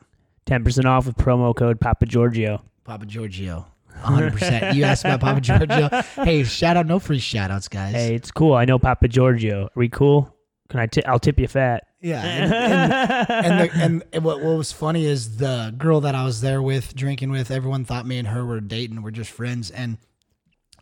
[0.46, 2.62] Ten percent off with promo code Papa Giorgio.
[2.84, 3.66] Papa Giorgio.
[4.02, 4.74] 100%.
[4.74, 5.88] you asked about Papa Giorgio.
[6.24, 6.86] Hey, shout out.
[6.86, 7.94] No free shout outs, guys.
[7.94, 8.54] Hey, it's cool.
[8.54, 9.64] I know Papa Giorgio.
[9.64, 10.34] Are we cool?
[10.68, 10.86] Can I?
[10.86, 11.84] T- I'll tip you fat.
[12.04, 13.24] Yeah.
[13.24, 16.42] And, and, and, the, and what, what was funny is the girl that I was
[16.42, 19.02] there with, drinking with, everyone thought me and her were dating.
[19.02, 19.70] We're just friends.
[19.70, 19.96] And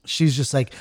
[0.05, 0.75] she's just like,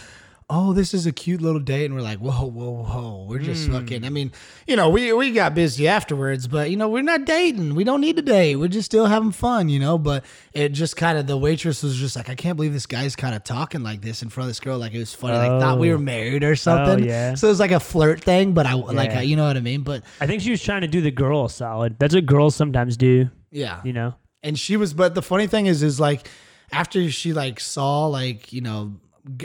[0.54, 1.86] oh, this is a cute little date.
[1.86, 3.26] And we're like, whoa, whoa, whoa.
[3.28, 3.74] We're just hmm.
[3.74, 4.34] fucking, I mean,
[4.68, 7.74] you know, we, we got busy afterwards, but, you know, we're not dating.
[7.74, 8.58] We don't need to date.
[8.58, 9.98] We're just still having fun, you know?
[9.98, 13.16] But it just kind of, the waitress was just like, I can't believe this guy's
[13.16, 14.78] kind of talking like this in front of this girl.
[14.78, 15.38] Like it was funny.
[15.38, 15.94] Like thought we Oh.
[15.94, 17.06] were married or oh, something.
[17.06, 17.34] Oh, yeah.
[17.36, 19.22] So it was like a flirt thing, but I, like, Yeah.
[19.22, 19.84] you know what I mean?
[19.84, 21.98] But I think she was trying to do the girl solid.
[21.98, 23.30] That's what girls sometimes do.
[23.52, 23.80] yeah.
[23.86, 24.16] You know.
[24.44, 26.28] and she was but the funny thing is is like
[26.72, 28.94] after she like saw like you know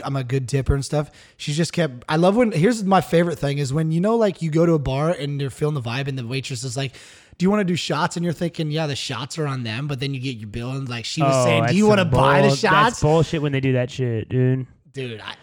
[0.03, 3.37] i'm a good tipper and stuff she just kept i love when here's my favorite
[3.37, 5.81] thing is when you know like you go to a bar and you're feeling the
[5.81, 6.93] vibe and the waitress is like
[7.37, 9.87] do you want to do shots and you're thinking yeah the shots are on them
[9.87, 11.99] but then you get your bill and like she was Oh, saying do you want
[11.99, 14.65] to buy the shots That's bullshit when they do that shit, dude.
[14.93, 15.35] dude I,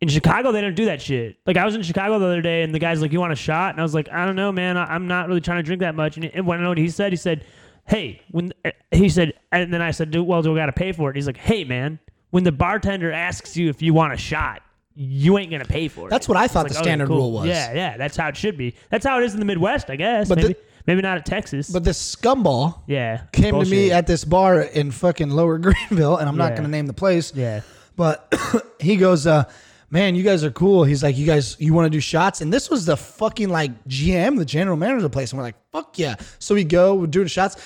[0.00, 1.38] In Chicago, they don't do that shit.
[1.46, 3.36] Like I was in Chicago the other day, and the guy's like, "You want a
[3.36, 4.76] shot?" And I was like, "I don't know, man.
[4.76, 6.78] I, I'm not really trying to drink that much." And, and when I know what
[6.78, 7.44] he said, he said,
[7.84, 10.72] "Hey, when uh," he said," and then I said, "Do well, do I got to
[10.72, 11.98] pay for it?" He's like, "Hey, man,
[12.30, 14.62] when the bartender asks you if you want a shot."
[15.00, 16.10] You ain't gonna pay for it.
[16.10, 17.18] That's what I thought the okay, standard cool.
[17.18, 17.46] rule was.
[17.46, 18.74] Yeah, yeah, that's how it should be.
[18.90, 20.28] That's how it is in the Midwest, I guess.
[20.28, 21.70] But the- maybe, maybe not at Texas.
[21.70, 26.28] but this scumball yeah, came to me at this bar in fucking lower greenville and
[26.28, 26.62] i'm not Yeah.
[26.62, 27.60] to name the place yeah.
[27.94, 28.34] But
[28.80, 29.44] he goes, uh,
[29.90, 30.82] man, you guys are cool.
[30.82, 32.40] He's like, you guys, you want to do shots?
[32.40, 35.30] And this was the fucking like GM, the general manager of the place.
[35.32, 36.16] And we're like, fuck yeah.
[36.40, 37.56] So we go, we're doing shots.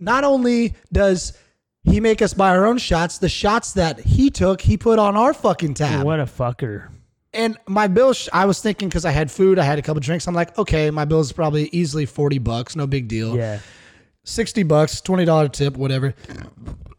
[0.00, 1.36] Not only does
[1.84, 5.16] he make us buy our own shots, the shots that he took, he put on
[5.16, 6.04] our fucking tab.
[6.04, 6.88] What a fucker.
[7.32, 10.00] And my bill, sh- I was thinking because I had food, I had a couple
[10.00, 10.26] drinks.
[10.26, 13.36] I'm like, okay, my bill is probably easily 40 bucks, no big deal.
[13.36, 13.60] Yeah.
[14.24, 16.14] 60 bucks, $20 tip, whatever.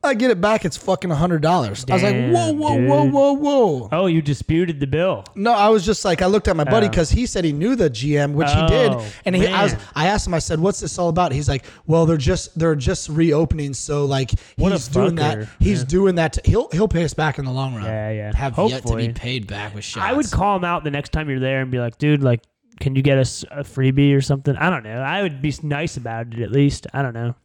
[0.02, 1.46] I get it back, it's fucking $100.
[1.46, 3.14] I was like, Damn, whoa, whoa, whoa, dude.
[3.14, 3.90] whoa, whoa.
[3.92, 5.26] Oh, you disputed the bill.
[5.36, 6.90] No, I was just like I looked at my buddy Oh.
[6.90, 9.74] because he said he knew the GM, which he did, Oh, and he, I was
[9.74, 9.82] man.
[9.96, 12.76] I asked him, I said, "What's this all about?" He's like, "Well, they're just they're
[12.76, 15.48] just reopening, so like What a he's doing that.
[15.60, 16.34] He's doing that.
[16.34, 17.84] To, he'll he'll pay us back in the long run.
[17.84, 18.36] Yeah, yeah.
[18.36, 20.06] Have yet to be paid back with shots.
[20.06, 22.42] I would call him out the next time you're there and be like, dude, like,
[22.80, 24.56] can you get us a freebie or something?
[24.56, 25.02] I don't know.
[25.02, 26.88] I would be nice about it at least.
[26.94, 27.36] I don't know.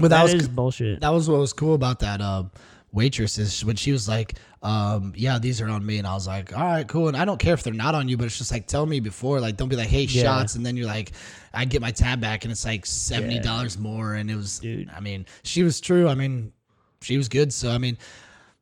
[0.00, 1.00] But that, That was is bullshit.
[1.00, 2.44] that was what was cool about that uh,
[2.92, 6.26] waitress is when she was like, um, "Yeah, these are on me," and I was
[6.26, 8.38] like, "All right, cool." And I don't care if they're not on you, but it's
[8.38, 10.22] just like tell me before, like don't be like, "Hey, Yeah.
[10.22, 11.12] shots," and then you're like,
[11.54, 14.90] I get my tab back and it's like seventy dollars more, and it was, Dude.
[14.94, 16.08] I mean, she was true.
[16.08, 16.52] I mean,
[17.00, 17.52] she was good.
[17.52, 17.96] So I mean,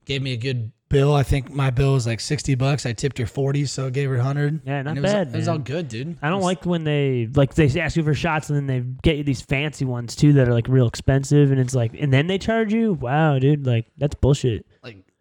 [0.04, 1.14] Gave me a good bill.
[1.14, 2.86] I think my bill was like sixty bucks.
[2.86, 4.60] I tipped her forty, so I gave her hundred.
[4.66, 5.52] Yeah, not it was, bad, It was man.
[5.52, 6.16] all good, dude.
[6.22, 9.16] I don't like when they like they ask you for shots and then they get
[9.16, 12.26] you these fancy ones too that are like real expensive and it's like and then
[12.26, 12.94] they charge you.
[12.94, 14.66] Wow, dude, like that's bullshit.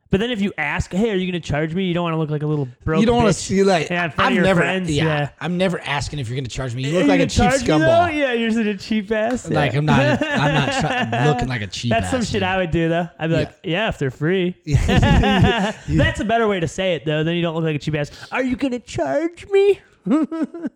[0.09, 1.85] But then if you ask, hey, are you gonna charge me?
[1.85, 3.01] You don't want to look like a little broke.
[3.01, 5.29] You don't want to see like Yeah, I'm never friends, yeah, yeah.
[5.39, 6.83] I'm never asking if you're gonna charge me.
[6.83, 8.13] You look like a cheap scumball.
[8.15, 9.49] Yeah, you're such a cheap ass.
[9.49, 9.77] Like Yeah.
[9.79, 11.89] I'm not I'm not try- looking like a cheap.
[11.91, 12.43] That's some ass, shit dude.
[12.43, 13.09] I would do though.
[13.19, 14.55] I'd be like, yeah, if they're free.
[14.65, 15.73] Yeah.
[15.89, 17.23] That's a better way to say it though.
[17.23, 18.11] Then you don't look like a cheap ass.
[18.31, 19.79] Are you gonna charge me?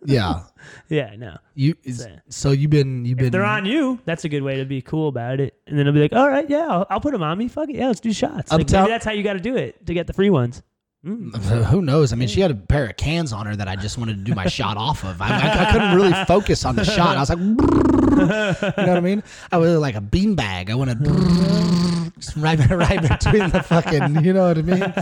[0.04, 0.42] Yeah.
[0.88, 1.36] Yeah, no.
[1.54, 4.56] You is, so you've been you've been If they're on you, that's a good way
[4.58, 5.54] to be cool about it.
[5.66, 7.48] And then I'll be like, all right, yeah, I'll, I'll put them on me.
[7.48, 8.52] Fuck it, yeah, let's do shots.
[8.52, 10.62] Like, tell- maybe that's how you got to do it to get the free ones.
[11.04, 11.30] Hmm.
[11.70, 12.12] Who knows?
[12.12, 14.22] I mean, she had a pair of cans on her that I just wanted to
[14.22, 15.20] do my shot off of.
[15.20, 17.16] I, I, I couldn't really focus on the shot.
[17.16, 19.22] I was like, you know what I mean?
[19.50, 20.70] I was like a beanbag.
[20.70, 20.98] I wanted
[22.36, 24.94] right, right between the fucking, you know what I mean?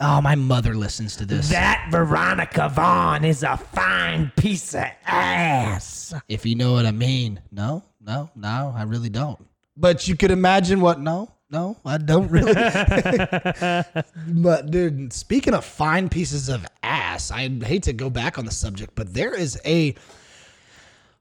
[0.00, 1.48] Oh, my mother listens to this.
[1.48, 6.14] That Veronica Vaughn is a fine piece of ass.
[6.28, 7.40] if you know what I mean.
[7.50, 9.44] No, no, no, I really don't.
[9.76, 11.00] But you could imagine what?
[11.00, 12.52] No, no, I don't really.
[14.28, 18.52] but dude, speaking of fine pieces of ass, I hate to go back on the
[18.52, 19.94] subject, but there is a.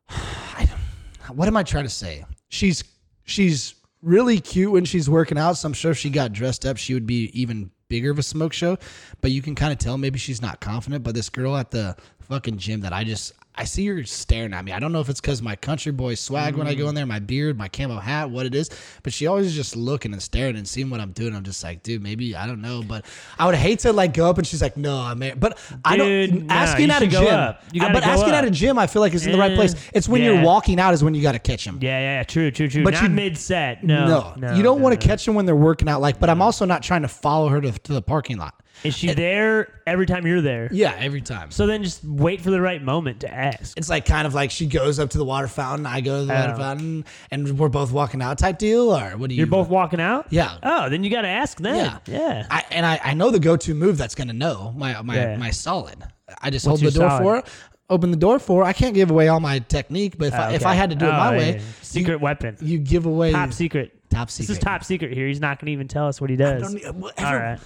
[0.10, 2.26] I don't, what am I trying to say?
[2.50, 2.84] She's
[3.26, 5.54] she's really cute when she's working out.
[5.54, 8.24] So I'm sure if she got dressed up, she would be even bigger of a
[8.24, 8.78] smoke show.
[9.22, 11.04] But you can kind of tell maybe she's not confident.
[11.04, 14.64] But this girl at the fucking gym that I just I see her staring at
[14.64, 14.72] me.
[14.72, 17.06] I don't know if it's because my country boy swag when I go in there,
[17.06, 18.70] my beard, my camo hat, what it is.
[19.04, 21.36] But she always is just looking and staring and seeing what I'm doing.
[21.36, 22.82] I'm just like, dude, maybe I don't know.
[22.88, 23.04] But
[23.38, 25.22] I would hate to like go up and she's like, no, I'm.
[25.22, 27.28] a-" But I don't no, asking at a gym.
[27.28, 27.62] up.
[27.78, 29.76] Uh, but asking at a gym, I feel like is in the right place.
[29.94, 30.32] It's when yeah.
[30.32, 31.80] you're walking out is when you got to catch them.
[31.82, 32.86] Yeah, yeah, true, true, true.
[32.86, 33.84] But Not you- mid set.
[33.84, 35.02] No, No, no, you don't no, want no.
[35.02, 36.00] to catch them when they're working out.
[36.00, 38.56] Like, but I'm also not trying to follow her to, to the parking lot.
[38.84, 40.70] Is she eh, there every time you're there?
[40.72, 41.52] Yeah, every time.
[41.52, 43.78] So then just wait for the right moment to ask.
[43.78, 46.26] It's like kind of like she goes up to the water fountain, I go to
[46.26, 46.58] the water Oh.
[46.58, 49.40] fountain, and we're both walking out type deal, or what do you?
[49.40, 50.28] You're both walking out?
[50.32, 50.58] Yeah.
[50.64, 51.76] Oh, then you got to ask them.
[51.76, 52.48] Yeah, Yeah.
[52.50, 55.38] I, and I, I know the go-to move that's gonna know my my Yeah.
[55.38, 56.04] my solid.
[56.42, 57.22] I just hold the door solid?
[57.24, 57.44] for her,
[57.90, 58.70] open the door for her.
[58.70, 61.06] I can't give away all my technique, but if I if I had to do
[61.06, 61.62] it Oh, my yeah, way.
[61.82, 62.56] Secret weapon.
[62.62, 63.92] you give away Top secret.
[64.10, 64.58] top secret This secret.
[64.58, 65.28] is top secret here.
[65.28, 66.74] He's not going to even tell us what he does.
[66.74, 67.60] don't well, every- right.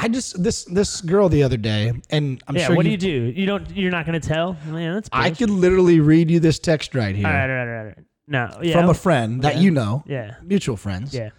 [0.00, 2.66] I just this this girl the other day, and I'm Yeah.
[2.68, 3.40] sure what do you, you do?
[3.40, 3.76] You don't.
[3.76, 4.56] You're not going to tell?
[4.68, 5.08] Oh, Man, that's.
[5.12, 7.42] I could literally read you this text right here All right.
[7.50, 7.60] All right.
[7.60, 7.78] All right.
[7.80, 7.98] All right.
[8.28, 8.58] No.
[8.62, 8.80] Yeah.
[8.80, 9.60] from a friend that yeah.
[9.62, 10.34] you know, Yeah.
[10.42, 11.12] mutual friends.
[11.14, 11.30] Yeah.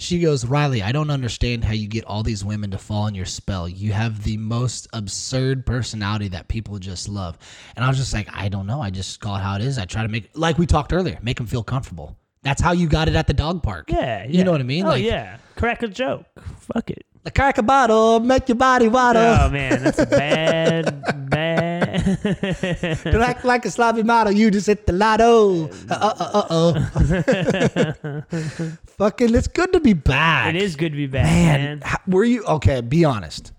[0.00, 3.16] She goes, Riley, I don't understand how you get all these women to fall in
[3.16, 3.68] your spell.
[3.68, 7.36] You have the most absurd personality that people just love.
[7.74, 8.80] And I was just like, I don't know.
[8.80, 9.76] I just call it how it is.
[9.76, 12.16] I try to make, like we talked earlier, make them feel comfortable.
[12.44, 13.90] That's how you got it at the dog park.
[13.90, 14.24] Yeah.
[14.24, 14.84] You know what I mean?
[14.84, 15.38] Oh Like- yeah.
[15.56, 16.24] Crack a joke.
[16.72, 17.04] Fuck it.
[17.28, 19.20] The crack a bottle, make your body waddle.
[19.22, 22.98] Oh man, that's a bad, bad.
[23.04, 24.32] Don't act like a sloppy model.
[24.32, 25.68] You just hit the lotto.
[25.90, 26.72] Uh uh uh oh.
[28.96, 30.54] Fucking, it's good to be back.
[30.54, 31.80] it is good to be back, Man, man.
[31.82, 32.80] how- were you okay?
[32.80, 33.52] Be honest.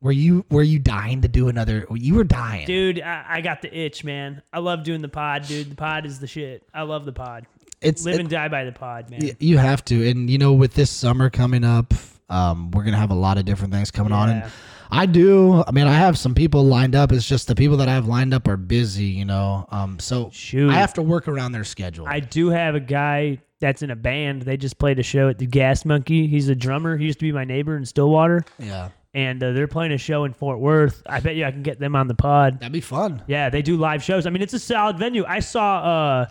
[0.00, 1.88] Were you were you dying to do another?
[1.92, 2.66] You were dying.
[2.68, 4.42] Dude, I, I got the itch, man.
[4.52, 5.70] I love doing the pod, dude.
[5.70, 6.62] The pod is the shit.
[6.72, 7.46] I love the pod.
[7.80, 9.22] it's Live it- and die by the pod, man.
[9.40, 11.92] you have to, and you know, with this summer coming up,
[12.28, 14.44] um, we're gonna have a lot of different things coming on, and
[14.90, 15.62] I do.
[15.66, 17.12] I mean, I have some people lined up.
[17.12, 19.66] It's just the people that I have lined up are busy, you know.
[19.70, 20.70] Um, so Shoot.
[20.70, 22.06] I have to work around their schedule.
[22.08, 24.42] I do have a guy that's in a band.
[24.42, 26.26] They just played a show at the Gas Monkey.
[26.26, 26.96] He's a drummer.
[26.96, 30.24] He used to be my neighbor in Stillwater, yeah, and uh, they're playing a show
[30.24, 31.02] in Fort Worth.
[31.06, 32.60] I bet you I can get them on the pod.
[32.60, 33.22] that'd be fun.
[33.26, 34.26] Yeah, they do live shows.
[34.26, 35.24] I mean, it's a solid venue.
[35.26, 36.26] I saw uh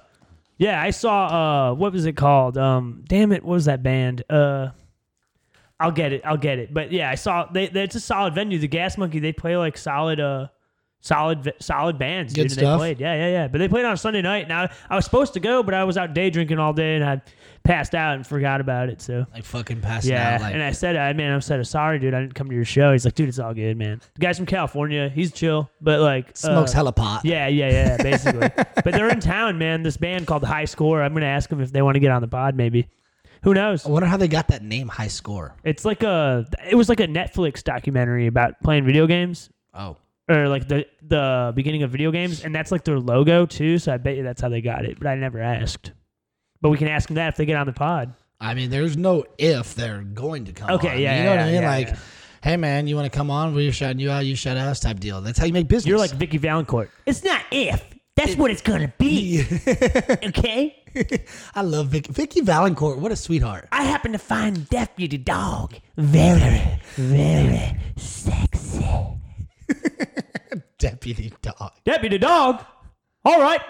[0.58, 1.26] yeah, I saw
[1.72, 2.58] uh what was it called?
[2.58, 4.24] Um damn it, what was that band?
[4.30, 4.70] Uh
[5.80, 6.22] I'll get it.
[6.26, 6.74] I'll get it.
[6.74, 8.60] But yeah, I saw they, they it's a solid venue.
[8.60, 10.48] The Gas Monkey, they play like solid uh
[11.02, 12.34] solid v- solid bands.
[12.34, 12.80] Good dude, stuff.
[12.80, 13.00] They played.
[13.00, 13.48] Yeah, yeah, yeah.
[13.48, 14.48] But they played on Sunday night.
[14.48, 17.04] Now I was supposed to go, but I was out day drinking all day and
[17.04, 17.22] I
[17.64, 19.02] passed out and forgot about it.
[19.02, 20.42] So Like fucking passed yeah, out.
[20.42, 22.66] Like, and I said, I man, I'm said, sorry, dude, I didn't come to your
[22.66, 22.92] show.
[22.92, 24.02] He's like, dude, it's all good, man.
[24.16, 25.10] The guy's from California.
[25.10, 27.24] He's chill, but like smokes uh, hella pot.
[27.24, 28.50] yeah, yeah, yeah, basically.
[28.56, 29.84] but they're in town, man.
[29.84, 31.04] This band called High Score.
[31.04, 32.88] I'm gonna ask them if they want to get on the pod, maybe.
[33.44, 33.86] Who knows?
[33.86, 35.56] I wonder how they got that name, High Score.
[35.64, 36.46] It's like a.
[36.70, 39.98] It was like a Netflix documentary about playing video games, Oh,
[40.30, 43.78] or like the the beginning of video games, and that's like their logo too.
[43.78, 45.00] So I bet you that's how they got it.
[45.00, 45.92] But I never asked.
[46.62, 48.14] But we can ask them that if they get on the pod.
[48.40, 50.72] I mean, there's no if they're going to come.
[50.72, 51.00] Okay, on.
[51.00, 51.62] yeah, you know what yeah, I mean.
[51.62, 51.98] yeah, like, yeah.
[52.44, 53.54] hey man, you want to come on?
[53.54, 54.26] We're shouting you out.
[54.26, 55.22] You shout us type deal.
[55.22, 55.88] That's how you make business.
[55.88, 56.90] You're like Vicky Vallencourt.
[57.06, 57.84] It's not if.
[58.18, 59.46] That's what it's gonna be.
[60.26, 60.76] okay.
[61.54, 62.12] I love Vicky.
[62.12, 62.98] Vicky Vallencourt.
[62.98, 63.68] What a sweetheart.
[63.72, 68.86] I happen to find Deputy Dog very, very sexy.
[70.80, 71.74] Deputy dog.
[71.86, 72.66] Deputy Dog.
[73.24, 73.62] All right.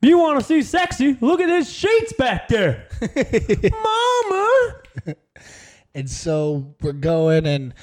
[0.00, 2.88] If you want to see sexy, look at his sheets back there.
[3.70, 4.72] Mama.
[5.94, 7.74] And so we're going and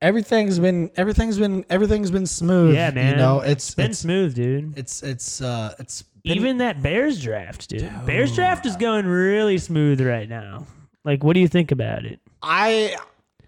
[0.00, 2.74] everything's been everything's been everything's been smooth.
[2.74, 3.12] Yeah, man.
[3.12, 4.76] You know, it's been it's smooth, dude.
[4.78, 7.90] it's it's uh it's been- Even that Bears draft, dude.
[8.04, 10.66] Bears draft is going really smooth right now.
[11.04, 12.20] Like, what do you think about it?
[12.42, 12.96] I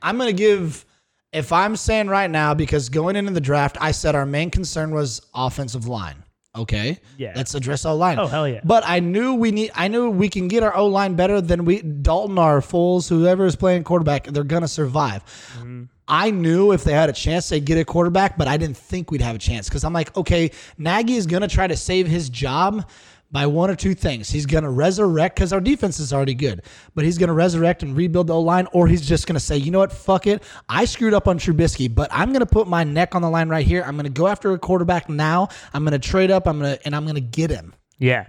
[0.02, 0.84] I'm gonna give
[1.32, 4.92] if I'm saying right now because going into the draft, I said our main concern
[4.92, 6.22] was offensive line.
[6.56, 7.34] Okay, Yeah.
[7.36, 8.18] let's address O line.
[8.18, 8.60] Oh, hell yeah.
[8.64, 9.70] But I knew we need.
[9.76, 13.44] I knew we can get our O line better than we Dalton or Foles, whoever
[13.44, 14.24] is playing quarterback.
[14.24, 15.22] They're gonna survive.
[15.58, 15.84] Mm-hmm.
[16.08, 19.10] I knew if they had a chance, they'd get a quarterback, but I didn't think
[19.10, 22.28] we'd have a chance because I'm like, okay, Nagy is gonna try to save his
[22.28, 22.88] job
[23.30, 24.30] by one or two things.
[24.30, 26.62] He's going to resurrect because our defense is already good,
[26.94, 29.40] but he's going to resurrect and rebuild the O line, or he's just going to
[29.40, 30.42] say, you know what, fuck it.
[30.66, 33.50] I screwed up on Trubisky, but I'm going to put my neck on the line
[33.50, 33.82] right here.
[33.82, 35.48] I'm going to go after a quarterback now.
[35.74, 36.48] I'm going to trade up.
[36.48, 38.26] I'm going to and I'm going to get him, Yeah.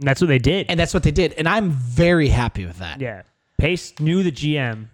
[0.00, 0.66] And that's what they did.
[0.68, 3.00] and that's what they did, and I'm very happy with that.
[3.00, 3.22] yeah.
[3.58, 4.86] Pace knew the GM.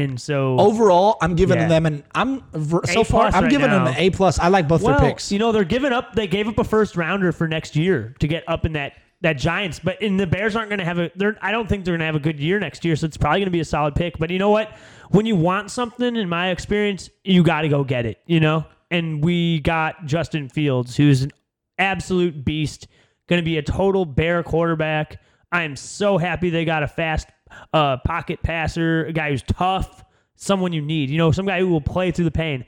[0.00, 0.58] And so.
[0.58, 1.68] Overall, I'm giving Yeah.
[1.68, 2.42] them an I'm
[2.84, 4.38] so A far I'm right giving them an A plus.
[4.38, 5.30] I like both well, their picks.
[5.30, 6.14] you know, they're giving up.
[6.14, 8.94] They gave up a first rounder for next year to get up in that.
[9.20, 11.08] That Giants, but in the Bears aren't going to have a.
[11.14, 13.16] They're, I don't think they're going to have a good year next year, so it's
[13.16, 14.18] probably going to be a solid pick.
[14.18, 14.76] But you know what?
[15.10, 18.18] When you want something, in my experience, you got to go get it.
[18.26, 21.30] You know, and we got Justin Fields, who's an
[21.78, 22.88] absolute beast,
[23.28, 25.20] going to be a total bear quarterback.
[25.52, 27.28] I am so happy they got a fast
[27.72, 30.04] uh, pocket passer, a guy who's tough,
[30.36, 31.10] someone you need.
[31.10, 32.64] You know, some guy who will play through the pain.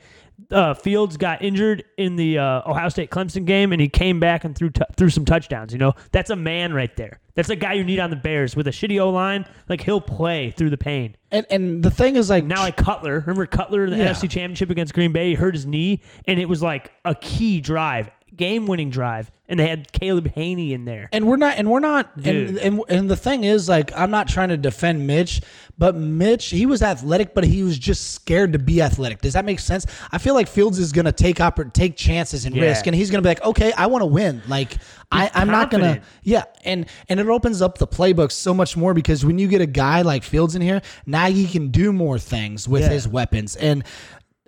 [0.50, 4.42] Uh, Fields got injured in the uh, Ohio State Clemson game, and he came back
[4.44, 5.72] and threw t- threw some touchdowns.
[5.72, 7.20] You know, that's a man right there.
[7.36, 9.46] That's a guy you need on the Bears with a shitty O line.
[9.68, 11.16] Like he'll play through the pain.
[11.30, 14.10] and and the thing is like Now, like Cutler, remember Cutler in the Yeah.
[14.10, 15.28] NFC Championship against Green Bay?
[15.30, 19.60] He hurt his knee, and it was like a key drive, game winning drive, and
[19.60, 21.08] they had Caleb Hanie in there.
[21.12, 24.26] and we're not and we're not and, and and the thing is like I'm not
[24.28, 25.42] trying to defend Mitch,
[25.76, 29.20] but Mitch he was athletic, but he was just scared to be athletic.
[29.20, 29.86] Does that make sense?
[30.10, 32.62] I feel like Fields is gonna take oppor- take chances and Yeah.
[32.62, 34.40] risk, and he's gonna be like, okay, I want to win.
[34.48, 34.76] Like
[35.12, 38.94] I, I'm not gonna yeah, and and it opens up the playbook so much more
[38.94, 42.18] because when you get a guy like Fields in here, now he can do more
[42.18, 42.88] things with Yeah.
[42.88, 43.84] his weapons and.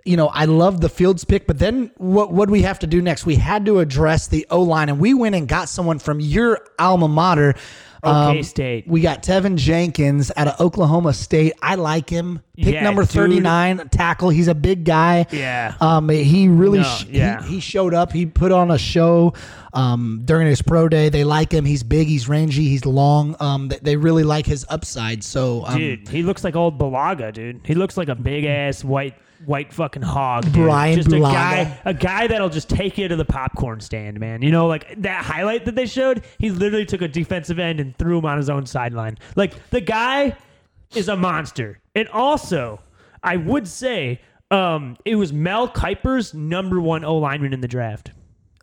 [0.07, 2.87] You know, I love the Fields pick, but then what what do we have to
[2.87, 3.25] do next?
[3.25, 6.59] We had to address the O line, and we went and got someone from your
[6.79, 7.55] alma mater.
[8.03, 8.87] OK State.
[8.87, 11.53] We got Teven Jenkins out of Oklahoma State.
[11.61, 12.41] I like him.
[12.55, 14.29] Pick Yeah, number 39, tackle.
[14.29, 15.25] He's a big guy.
[15.31, 15.73] Yeah.
[15.81, 17.41] Um, he really No, sh- yeah.
[17.43, 18.11] he, he showed up.
[18.11, 19.33] He put on a show
[19.73, 21.09] um, during his pro day.
[21.09, 21.65] They like him.
[21.65, 22.07] He's big.
[22.07, 22.69] He's rangy.
[22.69, 23.35] He's long.
[23.39, 25.23] Um, they, they really like his upside.
[25.23, 27.61] So, um, Dude, he looks like old Bulaga, dude.
[27.65, 30.43] He looks like a big ass white white fucking hog.
[30.45, 30.53] Dude.
[30.53, 31.29] Bryan just Bulaga.
[31.29, 34.41] a guy, a guy that'll just take you to the popcorn stand, man.
[34.41, 36.23] You know, like that highlight that they showed.
[36.39, 39.17] He literally took a defensive end and threw him on his own sideline.
[39.35, 40.35] Like the guy
[40.95, 41.79] is a monster.
[41.95, 42.79] And also,
[43.23, 44.21] I would say
[44.51, 48.11] um, it was Mel Kiper's number one O lineman in the draft.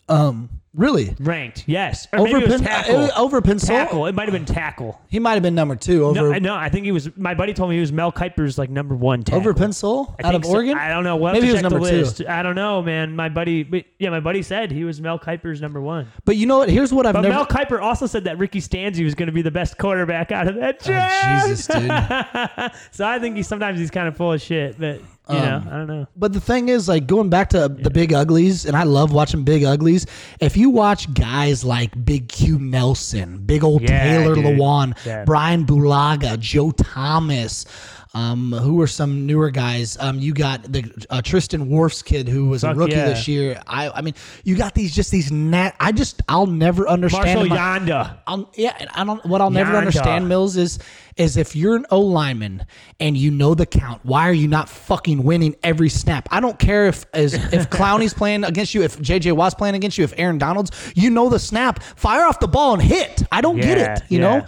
[0.09, 2.07] um, really Ranked, yes.
[2.13, 2.97] Or over maybe it was Pen- tackle.
[2.97, 3.69] uh, over Pencil.
[3.69, 4.07] tackle.
[4.07, 5.01] It might have been tackle.
[5.09, 7.17] He might have been number two over No, no, I think he was.
[7.17, 9.23] My buddy told me he was Mel Kiper's like number one.
[9.23, 9.41] Tackle.
[9.41, 10.51] over Pencil I out of so.
[10.53, 10.77] Oregon.
[10.77, 11.17] I don't know.
[11.17, 11.97] We'll have Maybe to he was check the number two.
[11.97, 12.21] list.
[12.27, 13.15] I don't know, man.
[13.15, 16.09] My buddy, but yeah, my buddy said he was Mel Kiper's number one.
[16.25, 16.69] But you know what?
[16.69, 17.35] Here's what I've But never.
[17.35, 20.49] Mel Kiper also said that Ricky Stanzi was going to be the best quarterback out
[20.49, 21.45] of that draft.
[21.45, 22.73] Oh, Jesus, dude.
[22.91, 25.71] so I think he sometimes he's kind of full of shit, but you know, I
[25.71, 26.07] don't know.
[26.17, 29.43] But the thing is, like going back to the big uglies, and I love watching
[29.45, 30.07] big uglies.
[30.41, 34.45] If you watch guys like Big Q Nelson, Big Old Yeah, Taylor dude.
[34.45, 35.25] Lewan, Yeah.
[35.25, 37.65] Bryan Bulaga, Joe Thomas,
[38.15, 39.97] um, who are some newer guys?
[39.99, 43.07] Um, you got the uh, Tristan Wirfs kid who was a rookie yeah.
[43.07, 43.61] this year.
[43.67, 45.75] I, I mean, you got these just these nat.
[45.81, 47.25] I just I'll never understand.
[47.25, 48.19] Marshall in my- Yanda.
[48.27, 49.25] I'll, yeah, and I don't.
[49.27, 50.79] What I'll never understand, Mills, is
[51.17, 52.67] is if you're an O lineman
[53.01, 56.29] and you know the count, why are you not fucking winning every snap?
[56.31, 59.99] I don't care if as if Clowney's playing against you, if JJ Watt's playing against
[59.99, 63.23] you, if Aaron Donald's, you know the snap, fire off the ball and hit.
[63.31, 64.03] I don't get it.
[64.09, 64.39] You yeah.
[64.39, 64.47] know,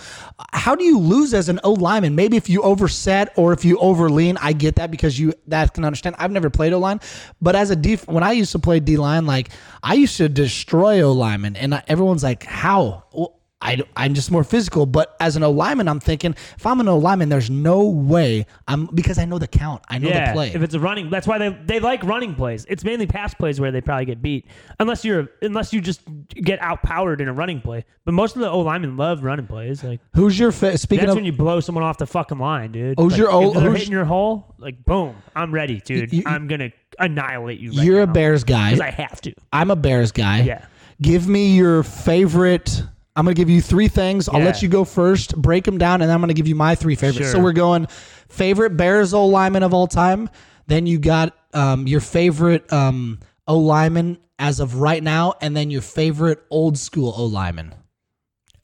[0.52, 2.14] how do you lose as an O lineman?
[2.14, 5.84] Maybe if you overset or if you overlean, I get that because you that can
[5.84, 6.16] understand.
[6.18, 7.00] I've never played O line,
[7.40, 9.50] but as a def, when I used to play D line, like
[9.82, 13.04] I used to destroy O linemen, and everyone's like, how?
[13.12, 13.35] Well,
[13.66, 14.86] I, I'm just more physical.
[14.86, 18.46] But as an O lineman, I'm thinking if I'm an O lineman, there's no way
[18.68, 20.52] I'm because I know the count, I know Yeah, the play.
[20.54, 22.64] if it's a running, that's why they they like running plays.
[22.68, 24.46] It's mainly pass plays where they probably get beat,
[24.78, 27.84] unless you're unless you just get outpowered in a running play.
[28.04, 29.82] But most of the O linemen love running plays.
[29.82, 31.16] Like Who's your fa- speaking that's of?
[31.16, 32.98] when you blow someone off the fucking line, dude.
[32.98, 34.54] Who's Like, your O- they're who's- hitting your hole?
[34.58, 36.12] Like boom, I'm ready, dude.
[36.12, 37.72] You- you- I'm gonna annihilate you.
[37.72, 38.70] Right you're a Bears guy.
[38.70, 39.34] because I have to.
[39.52, 40.42] I'm a Bears guy.
[40.42, 40.64] Yeah.
[41.02, 42.82] Give me your favorite.
[43.16, 44.28] I'm going to give you three things.
[44.28, 46.54] I'll let you go first, break them down, and then I'm going to give you
[46.54, 47.28] my three favorites.
[47.30, 47.42] So Sure.
[47.42, 47.86] we're going
[48.28, 50.28] favorite Bears O lineman of all time.
[50.66, 55.70] Then you got um, your favorite um, O lineman as of right now, and then
[55.70, 57.74] your favorite old school O lineman.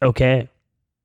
[0.02, 0.48] Okay.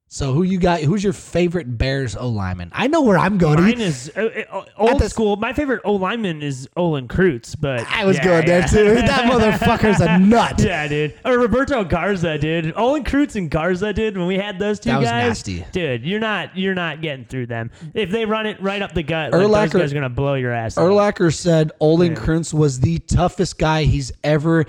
[0.10, 0.80] So who you got?
[0.80, 2.70] Who's your favorite Bears O lineman?
[2.74, 3.60] I know where I'm going.
[3.62, 5.36] Mine is uh, uh, old the- school.
[5.36, 8.66] My favorite O lineman is Olin Kreutz, but I was yeah, going there yeah.
[8.68, 8.94] too.
[9.08, 10.62] That motherfucker's a nut.
[10.64, 11.14] Yeah, dude.
[11.26, 12.74] Or Roberto Garza, dude.
[12.78, 14.18] Olin Kreutz and Garza, dude.
[14.18, 15.66] When we had those two That was guys, nasty.
[15.74, 17.70] dude, you're not you're not getting through them.
[17.94, 20.36] If they run it right up the gut, Urlacher- like, those guys are gonna blow
[20.36, 20.78] your ass.
[20.78, 21.34] out.
[21.34, 24.66] Said Olin Kreutz was the toughest guy he's ever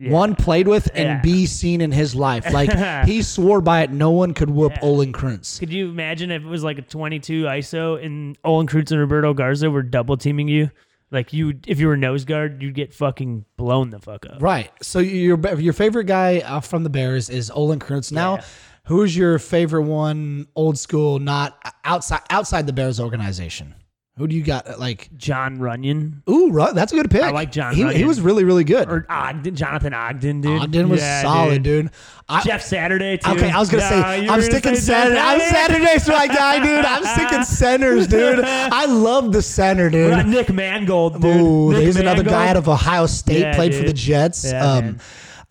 [0.00, 1.20] one played with and Yeah.
[1.20, 2.52] b seen in his life.
[2.52, 2.72] Like
[3.06, 5.58] he swore by it, no one could whoop Olin Kreutz.
[5.58, 9.34] Could you imagine if it was like a 22 ISO and Olin Kreutz and Roberto
[9.34, 10.70] Garza were double teaming you?
[11.10, 14.42] Like you, if you were nose guard, you'd get fucking blown the fuck up.
[14.42, 14.70] Right.
[14.82, 18.10] So your your favorite guy uh, from the Bears is Olin Kreutz.
[18.10, 18.44] Now, Yeah.
[18.86, 20.48] who's your favorite one?
[20.56, 23.74] Old school, not outside outside the Bears organization.
[24.16, 24.68] Who do you got?
[24.68, 27.22] uh, Like, Jon Runyan ooh, Ru- that's a good pick.
[27.24, 28.88] I like John He, he was really really good.
[28.88, 30.62] or Ogden, Jonathan Ogden, dude.
[30.62, 31.90] Ogden was Yeah, solid, dude.
[32.28, 33.32] I, Jeff Saturday too.
[33.32, 35.16] Okay, I was gonna Nah, say I'm sticking say center.
[35.18, 36.84] I'm Saturday's my guy, dude.
[36.84, 38.38] I'm sticking centers, dude.
[38.44, 40.32] I love the center, We got dude.
[40.32, 41.36] Nick Mangold, dude.
[41.36, 44.44] Ooh, Nick there's another guy out of Ohio State, Yeah, played for the Jets.
[44.44, 44.98] Yeah, um.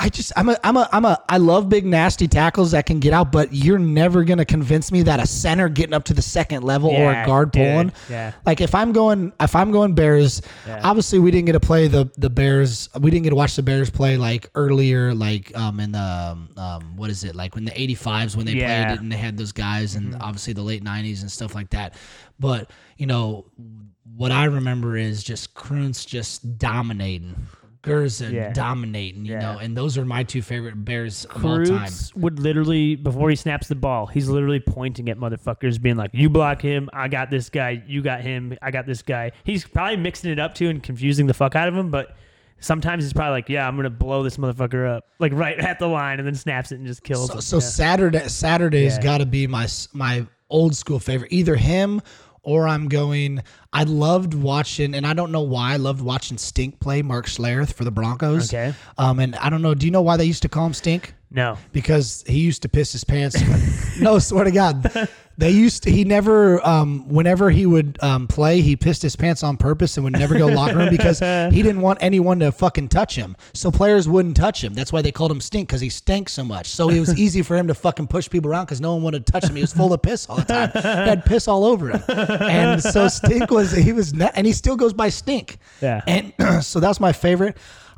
[0.03, 2.99] I just, I'm a, I'm a, I'm a, I love big nasty tackles that can
[2.99, 6.21] get out, but you're never gonna convince me that a center getting up to the
[6.21, 7.61] second level or a guard dude.
[7.63, 7.91] pulling.
[8.09, 8.33] Yeah.
[8.45, 10.81] Like if I'm going, if I'm going Bears, Yeah.
[10.83, 12.89] obviously we didn't get to play the the Bears.
[12.99, 16.49] We didn't get to watch the Bears play like earlier, like um in the um,
[16.57, 18.63] um what is it like when the '85s when they Yeah.
[18.67, 18.83] Mm-hmm.
[18.89, 21.69] played it and they had those guys and obviously the late '90s and stuff like
[21.69, 21.93] that.
[22.39, 23.45] But you know
[24.17, 27.35] what I remember is just Kreutz just dominating.
[27.83, 28.51] Garza Yeah.
[28.53, 29.39] dominating, you Yeah.
[29.53, 31.91] know, and those are my two favorite Bears of all time.
[32.15, 36.29] Would literally before he snaps the ball, he's literally pointing at motherfuckers, being like, "You
[36.29, 37.83] block him, I got this guy.
[37.85, 41.27] You got him, I got this guy." He's probably mixing it up too and confusing
[41.27, 42.15] the fuck out of him, but.
[42.59, 45.87] Sometimes he's probably like, "Yeah, I'm gonna blow this motherfucker up," like right at the
[45.87, 47.41] line, and then snaps it and just kills So, him.
[47.41, 47.59] so Yeah.
[47.59, 49.01] Saturday Saturday's Yeah.
[49.03, 51.33] got to be my my old school favorite.
[51.33, 51.99] Either him
[52.43, 53.41] or I'm going.
[53.71, 57.73] I loved watching, and I don't know why I loved watching Stink play Mark Schlereth
[57.73, 58.53] for the Broncos.
[58.53, 58.73] Okay.
[58.97, 59.73] Um, and I don't know.
[59.73, 61.15] Do you know why they used to call him Stink?
[61.31, 63.41] no, because he used to piss his pants.
[63.99, 68.61] no, swear to God, they used to, he never um whenever he would um play,
[68.61, 71.81] he pissed his pants on purpose and would never go locker room because he didn't
[71.81, 73.35] want anyone to fucking touch him.
[73.53, 74.73] So players wouldn't touch him.
[74.73, 76.67] That's why they called him stink because he stank so much.
[76.67, 79.25] So it was easy for him to fucking push people around because no one wanted
[79.25, 79.55] to touch him.
[79.55, 80.71] He was full of piss all the time.
[80.73, 84.75] He had piss all over him, and so stink was he was and he still
[84.75, 85.57] goes by stink.
[85.81, 86.01] Yeah.
[86.07, 87.57] and so that's my favorite.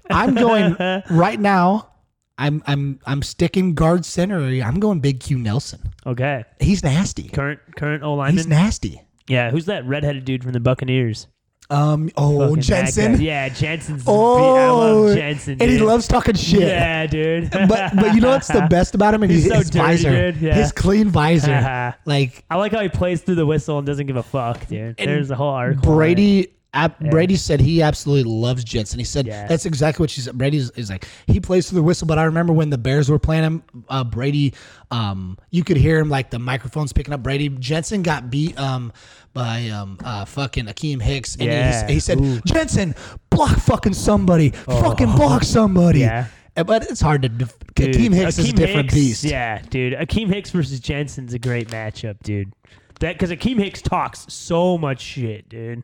[0.09, 0.75] I'm going
[1.09, 1.89] right now.
[2.37, 4.39] I'm I'm I'm sticking guard center.
[4.41, 5.93] I'm going Big Q Nelson.
[6.05, 6.43] okay.
[6.59, 7.29] He's nasty.
[7.29, 8.33] Current current O line.
[8.33, 9.01] He's nasty.
[9.27, 11.27] yeah, who's that redheaded dude from the Buccaneers?
[11.69, 12.11] Um.
[12.15, 13.19] Oh, Fucking Jensen.
[13.21, 14.03] Yeah, Jensen's.
[14.05, 15.57] Oh, I love Jensen.
[15.59, 16.59] and he loves talking shit.
[16.61, 17.49] Yeah, dude.
[17.67, 19.23] But but you know what's the best about him?
[19.23, 20.41] And He's his, so his dirty, visor, dude.
[20.43, 20.53] Yeah.
[20.53, 21.95] his clean visor.
[22.05, 24.97] like I like how he plays through the whistle and doesn't give a fuck, dude.
[24.97, 25.95] There's a whole article.
[25.95, 26.49] Brady.
[26.75, 28.99] Ab- Brady said he absolutely loves Jensen.
[28.99, 29.47] He said Yeah.
[29.47, 30.37] that's exactly what she said.
[30.37, 33.17] Brady's is like he plays through the whistle, but I remember when the Bears were
[33.17, 34.53] playing him, uh, Brady,
[34.91, 37.49] um, you could hear him like the microphones picking up Brady.
[37.49, 38.91] Jensen got beat um,
[39.33, 41.87] by um, uh, fucking Akiem Hicks, and Yeah.
[41.87, 42.39] he, he said, Ooh.
[42.45, 42.93] "Jensen,
[43.29, 46.27] block fucking somebody, fucking block somebody." Yeah.
[46.57, 47.29] Uh, but it's hard to.
[47.29, 49.23] Def- Dude, Akiem Hicks is a different Hicks, beast.
[49.25, 49.93] Yeah, dude.
[49.93, 52.53] Akiem Hicks versus Jensen's a great matchup, dude.
[53.01, 55.83] That because Akiem Hicks talks so much shit, dude.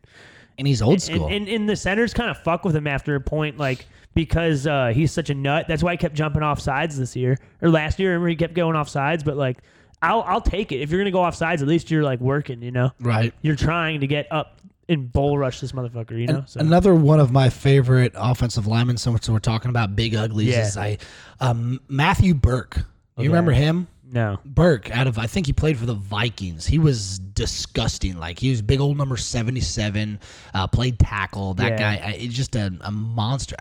[0.62, 1.28] And he's old And, school.
[1.28, 4.92] and, and the centers kind of fuck with him after a point, like because uh,
[4.94, 5.66] he's such a nut.
[5.68, 8.10] That's why he kept jumping off sides this year or last year.
[8.12, 9.58] Remember he kept going off sides, but like
[10.04, 11.62] I'll I'll take it if you're gonna go off sides.
[11.64, 12.92] At least you're like working, you know.
[13.00, 13.34] right.
[13.42, 14.60] You're trying to get up
[14.90, 16.44] and bull rush this motherfucker, you know.
[16.46, 20.50] So Another one of my favorite offensive linemen, so so we're talking about big uglies,
[20.50, 20.68] Yeah.
[20.68, 20.98] is I
[21.40, 22.86] um, Matthew Burke.
[23.18, 23.88] You remember him?
[24.14, 24.40] No.
[24.44, 26.66] Burke out of I think he played for the Vikings.
[26.68, 28.18] He was disgusting.
[28.18, 30.20] Like he was big old number seventy seven.
[30.54, 31.54] Uh, played tackle.
[31.54, 31.96] That Yeah.
[31.96, 33.56] guy, uh, he's just a, a monster.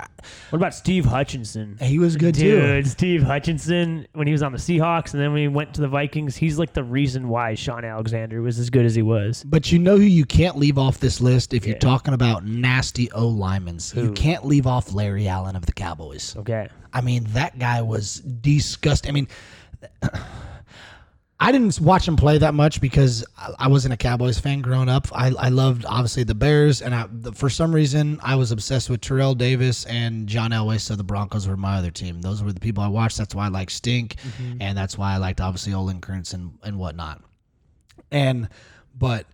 [0.51, 1.79] What about Steve Hutchinson?
[1.81, 2.91] He was good Dude, too.
[2.91, 5.89] Steve Hutchinson, when he was on the Seahawks and then when he went to the
[5.89, 9.45] Vikings, he's like the reason why Shaun Alexander was as good as he was.
[9.47, 13.11] But you know who you can't leave off this list if you're talking about nasty
[13.13, 13.79] O linemen.
[13.95, 16.35] You can't leave off Larry Allen of the Cowboys.
[16.37, 16.69] Okay.
[16.93, 19.11] I mean, that guy was disgusting.
[19.11, 19.29] I mean,
[21.43, 23.25] I didn't watch him play that much because
[23.59, 25.09] I- wasn't a Cowboys fan growing up.
[25.11, 28.91] I, I loved obviously the Bears, and I, the, for some reason I was obsessed
[28.91, 30.79] with Terrell Davis and John Elway.
[30.79, 32.21] So the Broncos were my other team.
[32.21, 33.17] Those were the people I watched.
[33.17, 34.61] That's why I liked Stink, mm-hmm.
[34.61, 37.23] and that's why I liked obviously Olin Kreutz and and whatnot.
[38.11, 38.51] And
[38.99, 39.27] but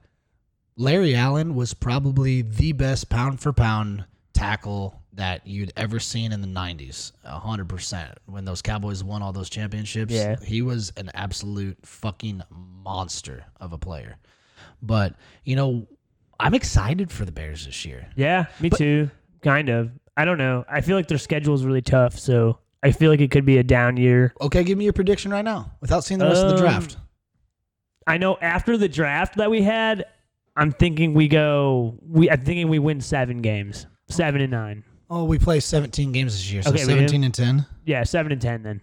[0.76, 6.40] Larry Allen was probably the best pound for pound tackle that you'd ever seen in
[6.40, 7.12] the 90s.
[7.26, 8.12] 100%.
[8.26, 10.36] When those Cowboys won all those championships, Yeah.
[10.44, 14.16] he was an absolute fucking monster of a player.
[14.82, 15.14] But,
[15.44, 15.86] you know,
[16.38, 18.08] I'm excited for the Bears this year.
[18.14, 19.10] Yeah, me too.
[19.42, 19.90] Kind of.
[20.16, 20.64] I don't know.
[20.68, 23.58] I feel like their schedule is really tough, so I feel like it could be
[23.58, 24.34] a down year.
[24.40, 26.96] Okay, give me your prediction right now without seeing the rest of the Um, draft.
[28.06, 30.04] I know after the draft that we had,
[30.56, 31.98] I'm thinking we go.
[32.06, 34.84] We I'm thinking we win seven games, seven and nine.
[35.08, 36.98] Oh, we play 17 games this year, so Okay, we do.
[36.98, 37.66] 17 and 10.
[37.84, 38.80] Yeah, seven and ten then.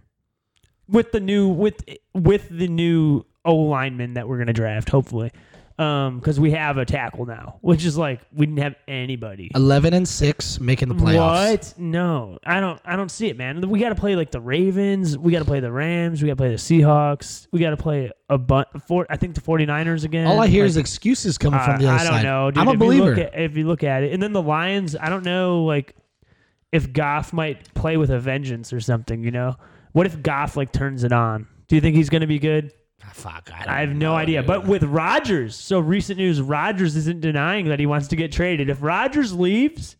[0.88, 5.32] With the new with with the new O lineman that we're gonna draft, hopefully,
[5.80, 9.50] um, because we have a tackle now, which is like we didn't have anybody.
[9.56, 11.52] 11 and 6 making the playoffs.
[11.52, 11.74] What?
[11.78, 12.80] No, I don't.
[12.86, 13.68] I don't see it, man.
[13.70, 15.18] We got to play like the Ravens.
[15.18, 16.22] We got to play the Rams.
[16.22, 17.48] We got to play the Seahawks.
[17.52, 18.68] We got to play a bunch.
[18.88, 20.28] For I think the 49ers again.
[20.28, 22.08] All I hear Like, is excuses coming from the other side.
[22.08, 22.24] I don't side.
[22.24, 22.52] know.
[22.52, 22.58] Dude.
[22.62, 23.04] I'm a if believer.
[23.06, 25.64] You look at, if you look at it, and then the Lions, I don't know,
[25.64, 25.96] like
[26.74, 29.24] if Goff might play with a vengeance or something.
[29.24, 29.56] You know,
[29.94, 31.48] what if Goff like turns it on?
[31.68, 32.74] Do you think he's going to be good?
[33.06, 34.42] Ah, fuck, I, don't I have no idea.
[34.42, 34.48] dude.
[34.48, 38.70] But with Rodgers, so recent news, Rodgers isn't denying that he wants to get traded.
[38.70, 39.98] If Rodgers leaves,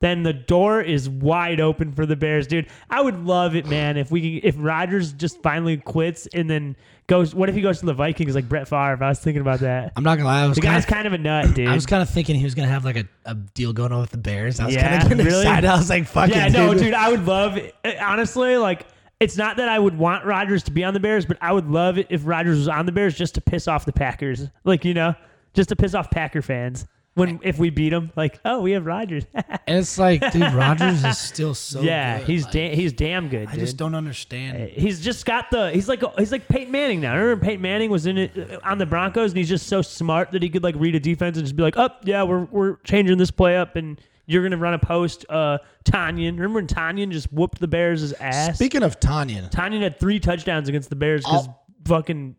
[0.00, 2.68] then the door is wide open for the Bears, dude.
[2.88, 3.96] I would love it, man.
[3.96, 6.76] If we if Rodgers just finally quits and then
[7.10, 9.02] goes, what if he goes to the Vikings like Brett Favre?
[9.04, 9.92] I was thinking about that.
[9.96, 10.44] I'm not gonna lie.
[10.44, 11.68] I was The kind guy's of, kind of a nut, dude.
[11.68, 14.00] I was kind of thinking he was gonna have like a, a deal going on
[14.00, 14.60] with the Bears.
[14.60, 15.42] I was Yeah, kind of getting really?
[15.42, 15.68] excited.
[15.68, 16.94] I was like, "Fuck yeah, it, no, dude." dude.
[16.94, 17.58] I would love.
[17.84, 18.86] Uh, honestly, like
[19.18, 21.68] it's not that I would want Rodgers to be on the Bears, but I would
[21.68, 24.84] love it if Rodgers was on the Bears just to piss off the Packers, like
[24.86, 25.14] you know,
[25.52, 26.86] just to piss off Packer fans.
[27.14, 29.24] When if we beat them, like oh, we have Rodgers.
[29.66, 31.80] And it's like, dude, Rodgers is still so.
[31.80, 32.26] yeah, good.
[32.26, 33.46] he's Like, da- he's damn good.
[33.48, 33.60] I dude.
[33.60, 34.70] just don't understand.
[34.70, 35.70] He's just got the.
[35.70, 37.14] He's like he's like Peyton Manning now.
[37.16, 40.32] Remember Peyton Manning was in it uh, on the Broncos, and he's just so smart
[40.32, 42.76] that he could like read a defense and just be like, "Up, yeah, we're we're
[42.78, 47.12] changing this play up, and you're gonna run a post." Uh, Tonyan, remember when Tonyan
[47.12, 48.56] just whooped the Bears' ass?
[48.56, 51.48] Speaking of Tonyan, Tonyan had three touchdowns against the Bears because
[51.86, 52.34] fucking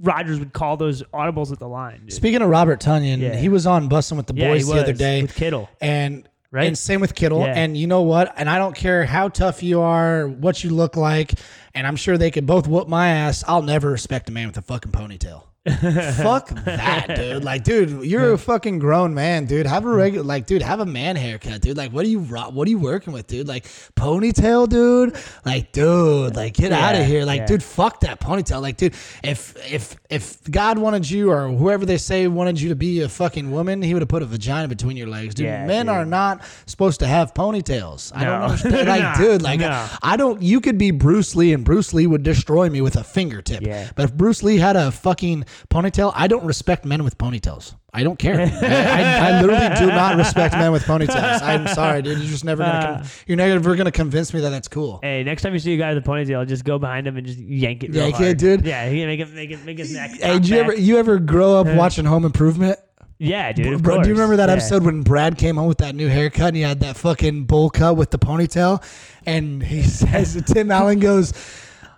[0.00, 2.00] Rodgers would call those audibles at the line.
[2.00, 2.12] Dude.
[2.12, 3.36] speaking of Robert Tonyan, Yeah.
[3.36, 5.68] he was on Bussin' with the yeah, Boys the other day, with Kittle.
[5.80, 6.66] and Right?
[6.68, 7.40] and same with Kittle.
[7.40, 7.54] Yeah.
[7.56, 8.32] And you know what?
[8.36, 11.32] And I don't care how tough you are, what you look like,
[11.74, 13.42] and I'm sure they could both whoop my ass.
[13.48, 15.42] I'll never respect a man with a fucking ponytail.
[15.66, 17.44] Fuck that, dude.
[17.44, 19.66] Like, dude, you're a fucking grown man, dude.
[19.66, 21.76] Have a regular, like, dude, have a man haircut, dude.
[21.76, 23.48] Like, what are you, what are you working with, dude?
[23.48, 23.64] Like,
[23.96, 25.16] ponytail, dude.
[25.44, 27.24] Like, dude, like, get out of here.
[27.24, 27.46] Like, yeah.
[27.46, 28.60] dude, fuck that ponytail.
[28.62, 28.94] Like, dude,
[29.24, 33.08] if if if God wanted you or whoever they say wanted you to be a
[33.08, 35.46] fucking woman, he would have put a vagina between your legs, dude.
[35.46, 35.94] Yeah, Men dude.
[35.94, 38.12] are not supposed to have ponytails.
[38.14, 38.44] I don't No.
[38.46, 38.76] understand.
[38.86, 39.88] Like, dude, like, no.
[40.02, 40.40] I don't.
[40.42, 43.62] You could be Bruce Lee, and Bruce Lee would destroy me with a fingertip.
[43.62, 43.90] Yeah.
[43.96, 47.74] But if Bruce Lee had a fucking ponytail, I don't respect men with ponytails.
[47.92, 48.40] I don't care.
[48.40, 51.40] I, I, I literally do not respect men with ponytails.
[51.42, 52.18] I'm sorry, dude.
[52.18, 52.98] You're just never gonna.
[52.98, 54.98] Con- you're never gonna convince me that that's cool.
[55.02, 57.26] Hey, next time you see a guy with a ponytail, just go behind him and
[57.26, 57.92] just yank it.
[57.94, 58.66] Yank it, dude.
[58.66, 60.10] Yeah, he make it, make it, make his neck.
[60.20, 60.64] Hey, did you back.
[60.64, 62.78] ever you ever grow up watching Home Improvement?
[63.18, 63.82] Yeah, dude.
[63.82, 64.56] Bro, do you remember that Yeah.
[64.56, 67.70] episode when Brad came home with that new haircut and he had that fucking bowl
[67.70, 68.82] cut with the ponytail?
[69.24, 71.32] And he says, Tim Allen goes,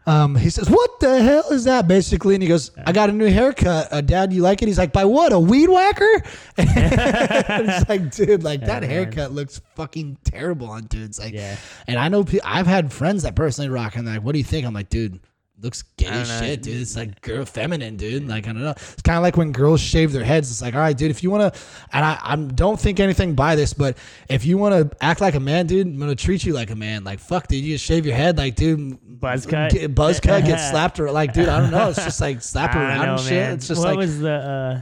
[0.08, 1.86] um, he says, What the hell is that?
[1.86, 3.88] Basically, and he goes, I got a new haircut.
[3.92, 4.66] Uh, Dad, you like it?
[4.66, 5.32] He's like, By what?
[5.32, 6.22] A weed whacker?
[6.58, 8.90] it's like, dude, like that man.
[8.90, 11.18] haircut looks fucking terrible on dudes.
[11.18, 11.56] Like, Yeah.
[11.86, 14.38] and I know pe- I've had friends that personally rock and they're like, What do
[14.38, 14.66] you think?
[14.66, 15.20] I'm like, dude.
[15.60, 16.80] Looks gay as shit, dude.
[16.80, 18.28] It's like girl feminine, dude.
[18.28, 18.70] Like I don't know.
[18.70, 20.50] It's kind of like when girls shave their heads.
[20.52, 21.10] It's like, all right, dude.
[21.10, 21.60] If you want to,
[21.92, 23.98] and I, I don't think anything by this, but
[24.28, 26.76] if you want to act like a man, dude, I'm gonna treat you like a
[26.76, 27.02] man.
[27.02, 27.64] Like fuck, dude.
[27.64, 28.98] You just shave your head, like dude.
[29.20, 29.72] Buzz cut?
[29.72, 31.48] get, buzz cut, get slapped or like, dude.
[31.48, 31.88] I don't know.
[31.88, 33.32] It's just like slap around know, and shit.
[33.32, 33.54] man.
[33.54, 34.32] It's just what like was the?
[34.32, 34.80] Uh,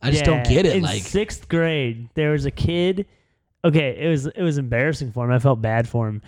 [0.00, 0.76] I just don't get it.
[0.76, 3.06] In Like sixth grade, there was a kid.
[3.62, 5.32] Okay, it was it was embarrassing for him.
[5.32, 6.22] I felt bad for him.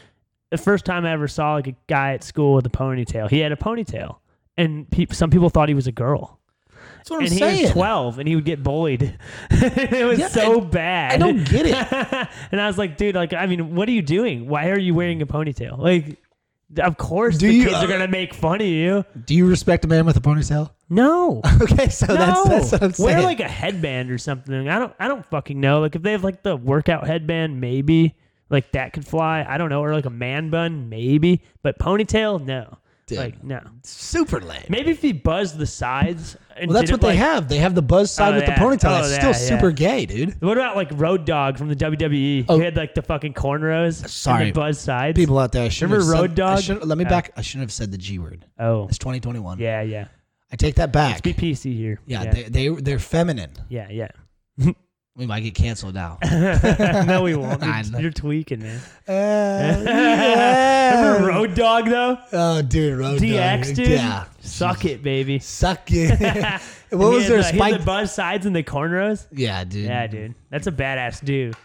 [0.50, 3.40] The first time I ever saw like a guy at school with a ponytail, he
[3.40, 4.16] had a ponytail,
[4.56, 6.38] and pe- some people thought he was a girl.
[6.98, 7.62] That's what I'm and he saying.
[7.64, 9.16] was 12 and he would get bullied.
[9.50, 11.12] it was Yeah, so I- bad.
[11.14, 11.74] I don't get it.
[12.52, 14.48] and I was like, dude, like, I mean, what are you doing?
[14.48, 15.78] Why are you wearing a ponytail?
[15.78, 16.18] Like,
[16.78, 19.04] of course Do the you- kids are uh, gonna make fun of you.
[19.24, 20.70] Do you respect a man with a ponytail?
[20.88, 21.42] No.
[21.62, 23.06] Okay, so No, that's that's what I'm saying.
[23.18, 24.68] wear like a headband or something.
[24.68, 25.80] I don't, I don't fucking know.
[25.80, 28.14] Like if they have like the workout headband, maybe
[28.50, 29.44] like that could fly.
[29.48, 31.42] I don't know, or like a man bun, maybe.
[31.62, 32.78] But ponytail, no.
[33.06, 33.18] Dude.
[33.18, 33.60] Like no.
[33.84, 34.64] super lame.
[34.68, 36.36] Maybe if he buzzed the sides.
[36.56, 37.48] And Well, that's what they like- have.
[37.48, 38.58] They have the buzz side Oh, with yeah.
[38.58, 38.98] the ponytail.
[38.98, 39.60] Oh, That's yeah, still yeah.
[39.60, 40.40] super gay, dude.
[40.42, 42.46] What about like Road Dogg from the WWE?
[42.48, 42.58] Oh.
[42.58, 44.08] He had like the fucking cornrows.
[44.08, 44.46] Sorry.
[44.46, 45.14] And the buzz sides.
[45.16, 46.34] People out there, I Remember have Road said,
[46.80, 46.84] Dog?
[46.84, 47.08] let me Oh.
[47.08, 47.30] back.
[47.36, 48.44] I shouldn't have said the G word.
[48.58, 48.88] Oh.
[48.88, 49.60] It's 2021.
[49.60, 50.08] Yeah, yeah.
[50.50, 51.24] I take that back.
[51.24, 52.00] Let's Be PC here.
[52.06, 52.32] yeah, Yeah.
[52.32, 53.52] They, they they're feminine.
[53.68, 54.08] yeah, yeah.
[55.16, 56.18] We might get canceled now.
[57.06, 57.62] no, we won't.
[57.64, 57.98] I You're, know.
[58.00, 58.80] you're tweaking, man.
[59.08, 59.78] Uh,
[61.16, 61.26] Remember.
[61.28, 62.18] Road Dogg though?
[62.32, 63.74] Oh, dude, Road DX, Dog.
[63.76, 63.88] dude.
[63.88, 65.38] Yeah, Suck it, baby.
[65.38, 66.20] suck it.
[66.90, 67.42] And what he was had there?
[67.42, 67.78] the, he had Spike.
[67.78, 69.26] the buzz sides and the cornrows.
[69.32, 69.86] yeah, dude.
[69.86, 70.34] Yeah, dude.
[70.50, 71.56] That's a badass dude.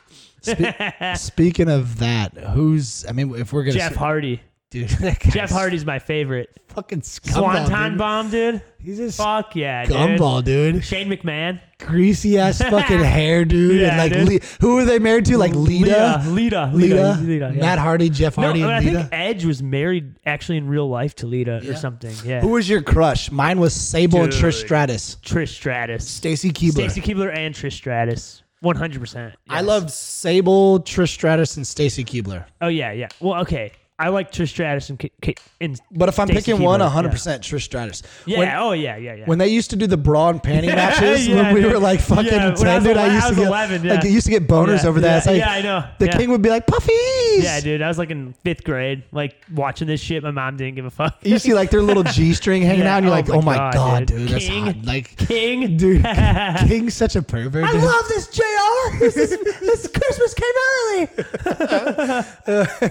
[0.41, 3.06] Spe- speaking of that, who's?
[3.08, 4.41] I mean, if we're gonna, Jeff Hardy.
[4.72, 6.49] Dude, that Jeff Hardy's my favorite.
[6.69, 7.34] fucking scumball,
[7.67, 7.97] Swanton dude.
[7.97, 8.61] bomb, dude.
[8.80, 9.95] He's a Fuck yeah, dude.
[9.97, 10.84] scumball, dude.
[10.84, 11.59] Shane McMahon.
[11.78, 13.82] Greasy ass fucking hair, dude.
[13.82, 14.41] Yeah, and like, dude.
[14.41, 15.38] Le- who are they married to?
[15.38, 16.72] Like Lita, Lita.
[16.72, 16.72] Lita.
[16.74, 17.51] Lita, Lita.
[17.53, 17.59] yeah.
[17.61, 20.88] Matt Hardy, Jeff No, Hardy, but I and think Edge was married actually in real
[20.88, 22.15] life to Lita or something.
[22.24, 22.39] Yeah.
[22.39, 23.30] Who was your crush?
[23.30, 24.53] Mine was Sable and Trish Dude.
[24.53, 25.17] Stratus.
[25.22, 26.07] Trish Stratus.
[26.07, 26.89] Stacy Keibler.
[26.89, 28.41] Stacy Keibler and Trish Stratus.
[28.63, 29.34] 100%.
[29.49, 29.65] I yes.
[29.65, 32.45] loved Sable, Trish Stratus, and Stacy Keibler.
[32.61, 33.09] Oh, yeah, yeah.
[33.19, 33.74] Well, okay.
[34.02, 37.10] I like Trish Stratus and, K- K- and But if I'm Stacy picking one, Keibler,
[37.12, 38.02] 100% Trish Stratus.
[38.26, 39.26] Yeah, When, oh, yeah, yeah, yeah.
[39.26, 41.72] when they used to do the bra and panty matches Yeah, when we dude.
[41.74, 43.47] were like fucking Yeah, 10, when I was dude, ele- I used to was get
[43.47, 44.10] 11, like yeah.
[44.10, 45.08] I used to get boners yeah, over that.
[45.12, 45.84] Yeah, It's like yeah, I know.
[45.99, 46.18] the yeah.
[46.18, 47.43] king would be like puffies.
[47.43, 47.82] Yeah, dude.
[47.82, 50.24] I was like in fifth grade, like watching this shit.
[50.24, 51.18] My mom didn't give a fuck.
[51.22, 53.36] You see like their little G string hanging Yeah, out, and you're oh like, my
[53.36, 54.30] oh my God, dude.
[54.30, 54.66] that's King.
[54.66, 54.76] hot.
[54.84, 55.78] Like, King.
[55.78, 56.04] dude,
[56.68, 57.64] King's such a pervert.
[57.66, 57.84] I dude.
[57.84, 58.97] love this, JR.
[58.99, 59.30] This, is,
[59.60, 61.08] this Christmas came early.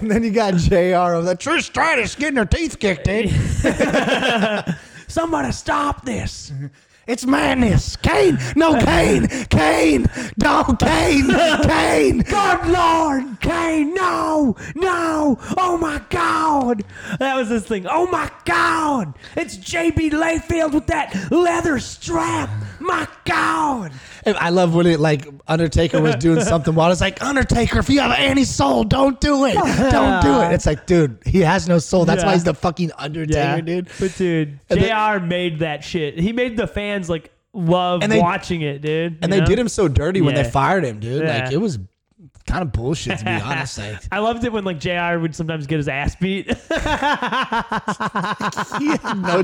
[0.01, 1.00] and then you got Jr.
[1.09, 1.35] over there.
[1.35, 3.29] Trish Stratus getting her teeth kicked in.
[5.09, 6.53] Somebody stop this.
[7.11, 7.97] It's madness.
[7.97, 11.29] Kane, no Kane, Kane, no Kane,
[11.65, 12.19] Kane.
[12.19, 16.85] Good Lord, Kane, no, no, oh my God.
[17.19, 17.87] That was this thing.
[17.91, 19.15] Oh my God.
[19.37, 22.49] It's JB Layfield with that leather strap.
[22.79, 23.91] My God.
[24.25, 26.93] And I love when it like Undertaker was doing something wild.
[26.93, 29.55] It's like Undertaker, if you have any soul, don't do it.
[29.91, 30.53] Don't do it.
[30.53, 32.05] It's like, dude, he has no soul.
[32.05, 33.89] That's why he's the fucking Undertaker, dude.
[33.99, 36.19] But dude, And JR they- made that shit.
[36.19, 39.19] He made the fans like love And they- watching it, dude.
[39.23, 41.23] And you they did him so dirty when they fired him, dude.
[41.25, 41.45] Yeah.
[41.45, 41.79] Like it was
[42.51, 43.79] kind of bullshit to be honest.
[43.81, 46.49] Like I loved it when like JR would sometimes get his ass beat.
[46.71, 46.71] had
[49.17, 49.43] no,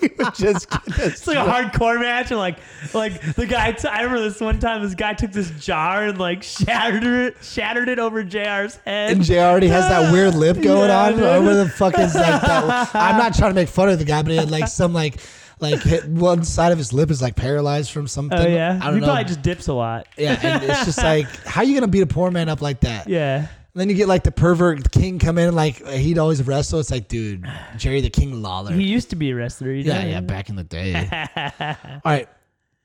[0.00, 0.82] he would just get.
[0.98, 2.58] It's like a hardcore match, and like,
[2.94, 3.72] like the guy.
[3.72, 4.82] T- I remember this one time.
[4.82, 9.12] This guy took this jar and like shattered it, shattered it over Jr's head.
[9.12, 9.34] And Jr.
[9.34, 12.90] already has that weird lip going Yeah, on over the fucking like that.
[12.94, 15.20] I'm not trying to make fun of the guy, but he had like some like
[15.60, 18.38] like hit, one side of his lip is like paralyzed from something.
[18.38, 19.06] oh yeah, I don't he know.
[19.06, 20.06] probably just dips a lot.
[20.16, 23.08] yeah, and it's just like how you gonna beat a poor man up like that?
[23.08, 26.80] Yeah, And then you get like the pervert king come in, like he'd always wrestle.
[26.80, 27.44] It's like, dude,
[27.76, 28.72] Jerry the King Lawler.
[28.72, 29.72] he used to be a wrestler.
[29.72, 31.08] Yeah, yeah, back in the day.
[31.60, 32.28] All right.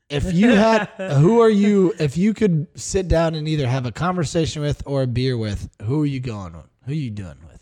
[0.10, 0.86] If you had,
[1.18, 1.94] who are you?
[2.00, 5.70] If you could sit down and either have a conversation with or a beer with,
[5.82, 6.68] who are you going with?
[6.86, 7.53] Who are you doing with?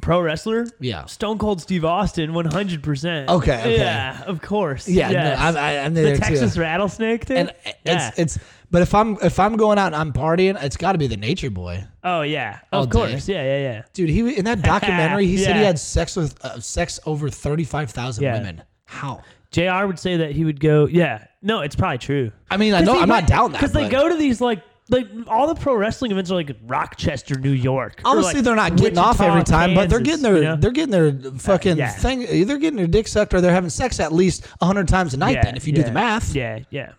[0.00, 0.66] Pro wrestler.
[0.80, 1.04] Yeah.
[1.06, 3.28] Stone Cold Steve Austin, one hundred percent.
[3.28, 3.76] Okay, okay.
[3.78, 4.88] Yeah, of course.
[4.88, 5.38] Yeah, Yes.
[5.38, 6.60] no, I'm, I, the there Texas too.
[6.60, 7.36] rattlesnake thing.
[7.38, 7.52] And
[7.84, 8.08] yeah.
[8.08, 8.38] it's it's.
[8.70, 11.16] But if I'm if I'm going out and I'm partying, it's got to be the
[11.16, 12.98] Nature Boy, oh yeah, of day.
[12.98, 13.28] course.
[13.28, 13.82] Yeah, yeah, yeah.
[13.92, 14.08] dude.
[14.08, 17.90] He in that documentary, he said he had sex with uh, sex over thirty five
[17.90, 18.38] thousand Yeah.
[18.38, 18.62] women.
[18.86, 19.22] How?
[19.52, 19.86] Jr.
[19.86, 20.86] would say that he would go.
[20.86, 22.32] Yeah, no, it's probably true.
[22.50, 25.08] I mean, I know I'm not down that because they go to these like like
[25.28, 28.00] all the pro wrestling events are like Rochester, New York.
[28.04, 30.56] or, Obviously, like, they're not getting off every time, but they're getting their you know?
[30.56, 31.90] they're getting their uh, fucking yeah.
[31.90, 32.46] thing.
[32.46, 35.36] They're getting their dick sucked, or they're having sex at least hundred times a night.
[35.36, 36.92] Yeah, then, if you do the math, Yeah, yeah.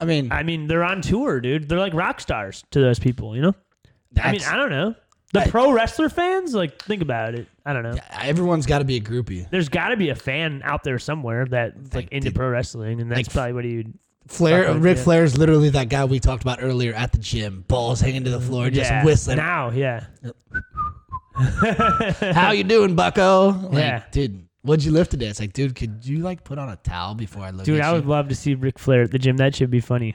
[0.00, 1.68] I mean, I mean, they're on tour, dude.
[1.68, 3.54] They're like rock stars to those people, you know.
[4.20, 4.94] I mean, I don't know.
[5.32, 7.48] The I- pro wrestler fans, like, think about it.
[7.66, 7.96] I don't know.
[8.20, 9.48] everyone's got to be a groupie.
[9.50, 13.00] There's got to be a fan out there somewhere that's like into dude, pro wrestling,
[13.00, 13.98] and that's like, probably what he would.
[14.26, 15.00] Flair, Fuck with Ric it.
[15.02, 18.30] Flair is literally that guy we talked about earlier at the gym, balls hanging to
[18.30, 19.04] the floor, just yeah.
[19.04, 19.36] whistling.
[19.36, 19.70] now.
[19.70, 20.04] Yeah,
[21.34, 23.48] How you doing, Bucko?
[23.50, 24.02] Like, Yeah.
[24.12, 25.26] dude, what'd you lift today?
[25.26, 27.92] It's like, dude, could you like put on a towel before I look dude, I
[27.92, 29.36] would love to see Ric Flair at the gym.
[29.36, 30.14] That should be funny.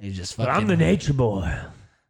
[0.00, 0.62] You just But fucking.
[0.62, 1.54] I'm the nature boy.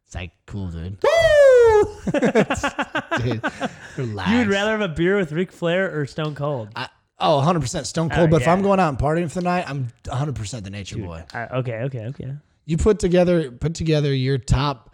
[0.05, 0.97] It's like cool, dude.
[1.03, 1.87] Woo!
[2.11, 3.41] dude
[3.97, 4.31] relax.
[4.31, 6.69] You would rather have a beer with Ric Flair or Stone Cold?
[6.75, 6.87] I,
[7.17, 8.27] Oh, 100 percent stone cold.
[8.27, 8.53] Oh, but if yeah.
[8.53, 11.23] I'm going out and partying for the night, I'm 100 percent the nature boy.
[11.33, 12.33] I, okay, okay, okay.
[12.65, 14.93] You put together put together your top.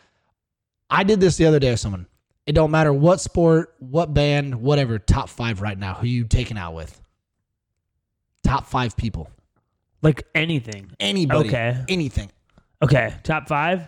[0.90, 2.06] I did this the other day with someone.
[2.46, 5.00] It don't matter what sport, what band, whatever.
[5.00, 5.94] Top five right now.
[5.96, 7.00] Who you taking out with?
[8.44, 9.30] Top five people.
[10.02, 10.92] Like anything.
[11.00, 11.50] Anybody.
[11.50, 11.78] Okay.
[11.88, 12.32] Anything.
[12.84, 13.88] Okay, top five.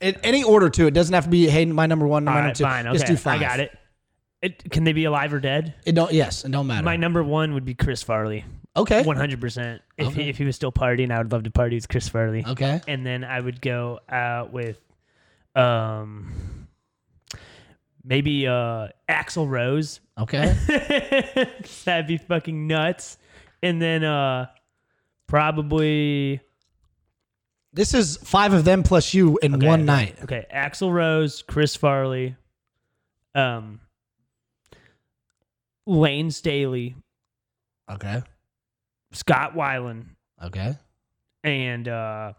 [0.00, 0.86] In any order too.
[0.86, 2.64] It doesn't have to be hey my number one, All my right, number two.
[2.64, 2.86] fine.
[2.86, 3.40] Okay, Just do five.
[3.40, 3.76] I got it.
[4.42, 5.72] It can they be alive or dead?
[5.86, 6.12] It don't.
[6.12, 6.84] Yes, it don't matter.
[6.84, 8.44] My number one would be Chris Farley.
[8.76, 9.02] okay.
[9.04, 9.80] One hundred percent.
[9.96, 10.24] If Okay.
[10.24, 12.44] he, if he was still partying, I would love to party with Chris Farley.
[12.46, 12.80] Okay.
[12.88, 14.80] And then I would go out with,
[15.54, 16.66] um,
[18.04, 20.00] maybe uh Axl Rose.
[20.18, 20.52] Okay.
[21.84, 23.18] That'd be fucking nuts.
[23.62, 24.46] And then uh,
[25.28, 26.40] probably
[27.72, 30.18] This is five of them plus you in one night.
[30.24, 32.34] Okay, Axl Rose, Chris Farley,
[33.34, 33.80] um,
[35.86, 36.94] Layne Staley,
[37.90, 38.22] Okay.
[39.12, 40.06] Scott Weiland,
[40.42, 40.76] Okay.
[41.44, 42.32] and uh,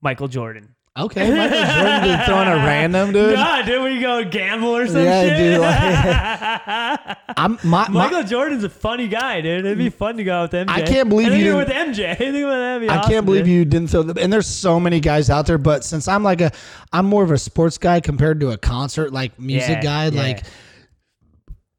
[0.00, 0.75] Michael Jordan.
[0.98, 1.28] Okay.
[1.36, 3.34] Michael Jordan dude, throwing a random dude.
[3.34, 5.36] Nah, did we go gamble or some Yeah, shit?
[5.36, 9.66] dude, like- I'm my, my Michael Jordan's a funny guy, dude.
[9.66, 10.70] It'd be fun to go out with MJ.
[10.70, 12.08] I can't believe and you with MJ.
[12.10, 13.52] I think that'd be I awesome, can't believe dude.
[13.52, 16.40] you didn't throw the and there's so many guys out there, but since I'm like
[16.40, 16.50] a
[16.94, 20.22] I'm more of a sports guy compared to a concert like music Yeah, guy, yeah.
[20.22, 20.44] like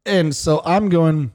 [0.06, 1.32] and so I'm going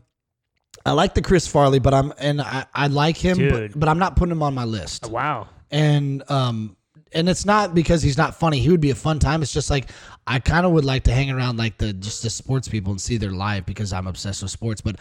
[0.87, 3.99] I like the Chris Farley, but I'm and I, I like him, but, but I'm
[3.99, 5.09] not putting him on my list.
[5.11, 5.49] Wow.
[5.71, 6.77] and um
[7.15, 8.59] and it's not because he's not funny.
[8.59, 9.43] He would be a fun time.
[9.43, 9.91] It's just like
[10.27, 13.01] I kind of would like to hang around like the just the sports people and
[13.01, 14.81] see their live because I'm obsessed with sports.
[14.81, 14.97] But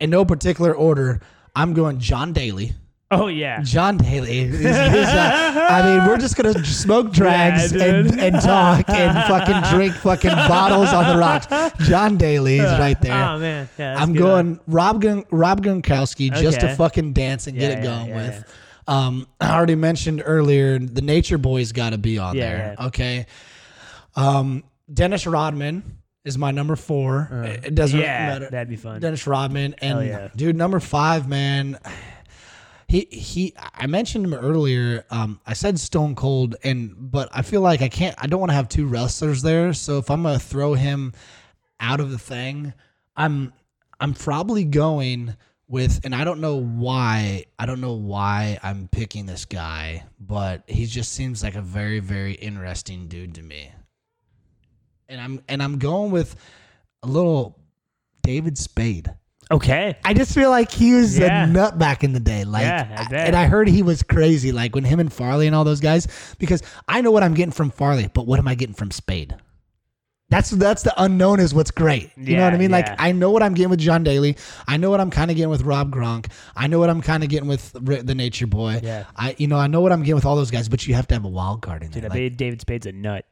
[0.00, 1.20] in no particular order,
[1.56, 2.72] I'm going John Daly.
[3.10, 3.62] Oh yeah.
[3.62, 4.40] John Daly.
[4.40, 9.16] Is, is, uh, I mean, we're just gonna smoke drags Yeah, and, and talk and
[9.26, 11.46] fucking drink fucking bottles on the rocks.
[11.88, 13.14] John Daly is right there.
[13.14, 13.66] Oh man.
[13.78, 17.82] Yeah, I'm going Rob Gun- Rob Gronkowski just to fucking dance and Yeah, get it
[17.82, 18.44] going with.
[18.88, 22.76] Um, I already mentioned earlier the Nature Boy's got to be on Yeah, there.
[22.78, 22.86] yeah.
[22.86, 23.26] Okay.
[24.16, 27.28] Um, Dennis Rodman is my number four.
[27.44, 28.48] it doesn't Uh, Yeah, matter.
[28.50, 29.00] that'd be fun.
[29.00, 30.28] Dennis Rodman and yeah.
[30.34, 31.78] dude number five, man.
[32.88, 33.54] He he.
[33.74, 35.04] I mentioned him earlier.
[35.10, 38.14] Um, I said Stone Cold, and but I feel like I can't.
[38.18, 39.74] I don't want to have two wrestlers there.
[39.74, 41.12] So if I'm gonna throw him
[41.80, 42.72] out of the thing,
[43.14, 43.52] I'm
[44.00, 45.36] I'm probably going
[45.68, 47.44] with, and I don't know why.
[47.58, 52.00] I don't know why I'm picking this guy, but he just seems like a very
[52.00, 53.70] very interesting dude to me.
[55.08, 56.36] And I'm and I'm going with
[57.02, 57.58] a little
[58.22, 59.12] David Spade.
[59.50, 59.96] Okay.
[60.04, 61.44] I just feel like he was Yeah.
[61.44, 62.44] a nut back in the day.
[62.44, 64.52] Like, Yeah, I and I heard he was crazy.
[64.52, 66.06] Like when him and Farley and all those guys,
[66.38, 69.34] because I know what I'm getting from Farley, but what am I getting from Spade?
[70.30, 72.10] That's that's the unknown is what's great.
[72.16, 72.70] You know what I Yeah, mean?
[72.70, 72.94] Like.
[72.98, 74.36] I know what I'm getting with John Daly.
[74.66, 76.26] I know what I'm kind of getting with Rob Gronk.
[76.54, 78.80] I know what I'm kind of getting with R- the Nature Boy.
[78.82, 79.04] Yeah.
[79.16, 81.06] I you know I know what I'm getting with all those guys, but you have
[81.08, 82.02] to have a wild card in there.
[82.02, 83.24] Dude, I Like, David Spade's a nut.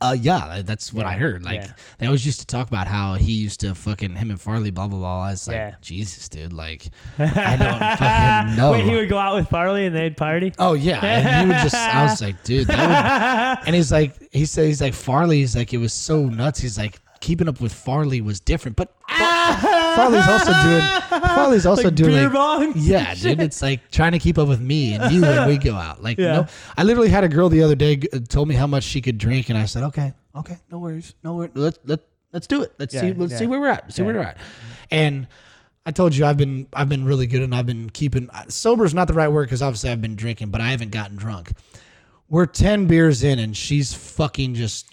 [0.00, 1.44] Uh, yeah, that's what I heard.
[1.44, 1.72] Like yeah.
[1.98, 4.86] they always used to talk about how he used to fucking him and Farley, blah
[4.86, 5.22] blah blah.
[5.24, 5.74] I was like Yeah.
[5.80, 6.52] Jesus, dude.
[6.52, 6.88] Like
[7.18, 8.72] I don't fucking know.
[8.72, 10.52] Wait, he would go out with Farley and they'd party?
[10.58, 11.74] oh yeah, and he would just.
[11.74, 15.38] I was like, dude, that would, and he's like, he said, he's like Farley.
[15.38, 16.60] He's like, it was so nuts.
[16.60, 18.94] He's like, keeping up with Farley was different, but
[19.98, 20.82] Farley's also doing.
[21.34, 22.10] Farley's also Like doing.
[22.12, 25.48] beer like- yeah, dude, it's like trying to keep up with me and you when
[25.48, 26.02] we go out.
[26.02, 26.32] Like, Yeah.
[26.32, 26.46] no,
[26.76, 29.00] I literally had a girl the other day g- uh, told me how much she
[29.00, 32.00] could drink, and I said, okay, okay, no worries, no worries, let's let
[32.32, 32.72] let's do it.
[32.78, 33.38] Let's see, let's yeah.
[33.38, 33.92] see where we're at.
[33.92, 34.38] See where we're at.
[34.90, 35.26] And
[35.86, 38.94] I told you I've been I've been really good, and I've been keeping sober is
[38.94, 41.52] not the right word because obviously I've been drinking, but I haven't gotten drunk.
[42.28, 44.86] We're ten beers in, and she's fucking just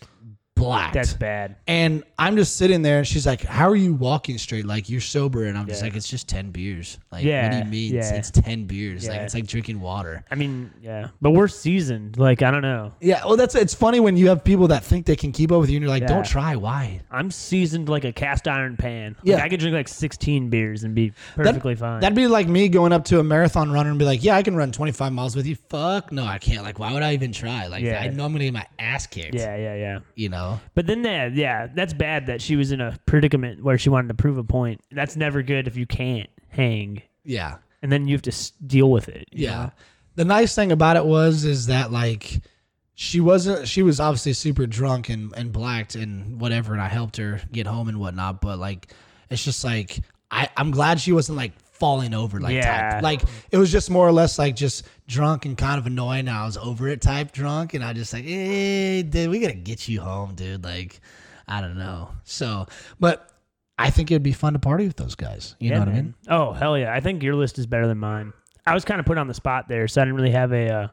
[0.55, 0.93] black.
[0.93, 1.57] That's bad.
[1.67, 4.65] And I'm just sitting there, and she's like, "How are you walking straight?
[4.65, 5.87] Like you're sober?" And I'm just Yeah.
[5.87, 6.97] like, "It's just ten beers.
[7.11, 7.93] Like, what do you mean?
[7.95, 8.13] yeah.
[8.15, 9.07] It's ten beers.
[9.07, 9.23] Like Yeah.
[9.23, 11.09] it's like drinking water." I mean, yeah.
[11.21, 12.17] But we're seasoned.
[12.17, 12.93] Like, I don't know.
[13.01, 15.59] Yeah, well, that's it's funny when you have people that think they can keep up
[15.59, 16.07] with you, and you're like, Yeah.
[16.07, 16.55] "Don't try.
[16.55, 19.15] Why?" I'm seasoned like a cast iron pan.
[19.19, 19.43] Like, Yeah.
[19.43, 21.99] I could drink like 16 beers and be perfectly fine.
[21.99, 24.41] That'd be like me going up to a marathon runner and be like, "Yeah, I
[24.43, 26.63] can run 25 miles with you." Fuck, no, I can't.
[26.63, 27.67] Like, why would I even try?
[27.67, 27.99] Like, Yeah.
[28.01, 29.35] I know I'm gonna get my ass kicked.
[29.35, 29.99] yeah, yeah, yeah.
[30.15, 30.54] you know.
[30.73, 34.07] But then that, yeah, that's bad that she was in a predicament where she wanted
[34.09, 34.81] to prove a point.
[34.91, 38.89] That's never good if you can't hang, Yeah, and then you have to s- deal
[38.91, 39.27] with it.
[39.31, 39.51] you yeah.
[39.65, 39.71] know?
[40.15, 42.39] The nice thing about it was is that like
[42.93, 43.67] she wasn't.
[43.67, 47.67] She was obviously super drunk and and blacked and whatever, and I helped her get
[47.67, 48.39] home and whatnot.
[48.39, 48.93] But like,
[49.29, 49.99] it's just like
[50.31, 52.91] I I'm glad she wasn't like falling over like Yeah.
[52.91, 53.03] type.
[53.03, 53.21] Like
[53.51, 56.27] it was just more or less like just drunk and kind of annoying.
[56.27, 59.87] I was over it type drunk, and I just like, hey, dude, we gotta get
[59.87, 60.63] you home, dude.
[60.63, 60.99] Like.
[61.47, 62.09] I don't know.
[62.23, 62.65] So,
[62.99, 63.29] but
[63.77, 65.55] I think it'd be fun to party with those guys.
[65.59, 66.15] You know what I mean?
[66.27, 66.91] Oh hell yeah!
[66.91, 68.33] I think your list is better than mine.
[68.65, 70.69] I was kind of put on the spot there, so I didn't really have a
[70.71, 70.87] uh,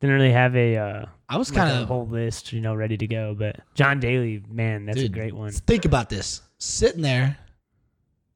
[0.00, 2.96] didn't really have a uh, I was kind a of whole list, you know, ready
[2.96, 3.34] to go.
[3.38, 5.52] But John Daly, man, that's Dude, a great one.
[5.52, 7.36] Think about this: sitting there,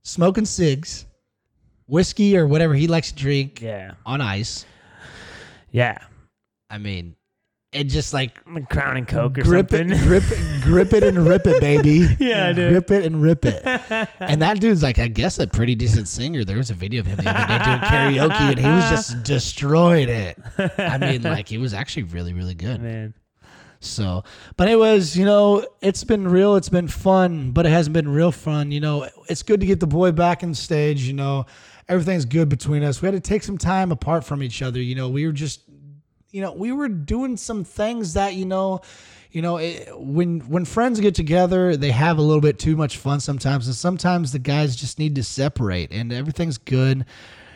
[0.02, 1.05] smoking cigs,
[1.86, 4.64] whiskey or whatever he likes to drink Yeah, on ice.
[5.70, 5.98] yeah,
[6.70, 7.14] I mean,
[7.72, 9.90] it just like like Crown and Coke or grip something.
[9.90, 12.08] it, grip it, grip it, and rip it, baby.
[12.18, 12.70] Yeah, dude.
[12.72, 13.62] grip it and rip it.
[14.20, 16.44] and that dude's like, I guess, a pretty decent singer.
[16.44, 17.80] There was a video of him the other day doing
[18.30, 20.38] karaoke, and he was just destroyed it.
[20.78, 22.80] I mean, like, he was actually really, really good.
[22.80, 23.14] man.
[23.80, 24.24] So,
[24.56, 26.56] but anyways, you know, it's been real.
[26.56, 28.70] It's been fun, but it hasn't been real fun.
[28.72, 31.02] You know, it's good to get the boy back on stage.
[31.02, 31.46] You know,
[31.88, 33.02] everything's good between us.
[33.02, 34.80] We had to take some time apart from each other.
[34.80, 35.60] You know, we were just,
[36.30, 38.80] you know, we were doing some things that, you know,
[39.30, 42.96] you know, it, when when friends get together, they have a little bit too much
[42.96, 47.04] fun sometimes, and sometimes the guys just need to separate, and everything's good.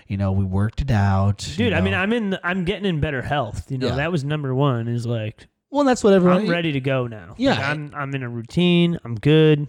[0.06, 1.94] You know, we worked it out, you Dude, I mean.
[1.94, 2.36] I'm in.
[2.44, 3.70] I'm getting in better health.
[3.70, 3.94] You know, Yeah.
[3.96, 4.88] that was number one.
[4.88, 6.42] Is like well, that's what everyone.
[6.42, 7.34] I'm ready to go now.
[7.38, 7.50] Yeah.
[7.52, 8.98] Like, I'm I'm in a routine.
[9.04, 9.68] I'm good.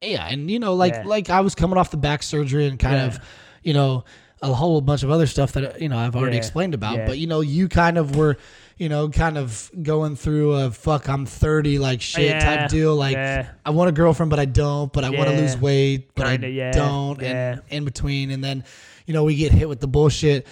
[0.00, 1.04] Yeah, and you know, like Yeah.
[1.04, 3.06] like I was coming off the back surgery and kind Yeah.
[3.06, 3.18] of,
[3.62, 4.04] you know,
[4.42, 6.38] a whole bunch of other stuff that you know I've already Yeah.
[6.42, 6.96] explained about.
[6.96, 7.06] Yeah.
[7.06, 8.36] But you know, you kind of were,
[8.78, 12.96] you know, kind of going through a fuck I'm 30 like shit Yeah, type deal.
[12.96, 13.50] Like yeah.
[13.64, 14.92] I want a girlfriend, but I don't.
[14.92, 15.40] But I want to Yeah.
[15.40, 17.20] lose weight, but Kinda, I yeah, don't.
[17.22, 17.52] yeah.
[17.52, 18.64] And in between, and then,
[19.06, 20.48] you know, we get hit with the bullshit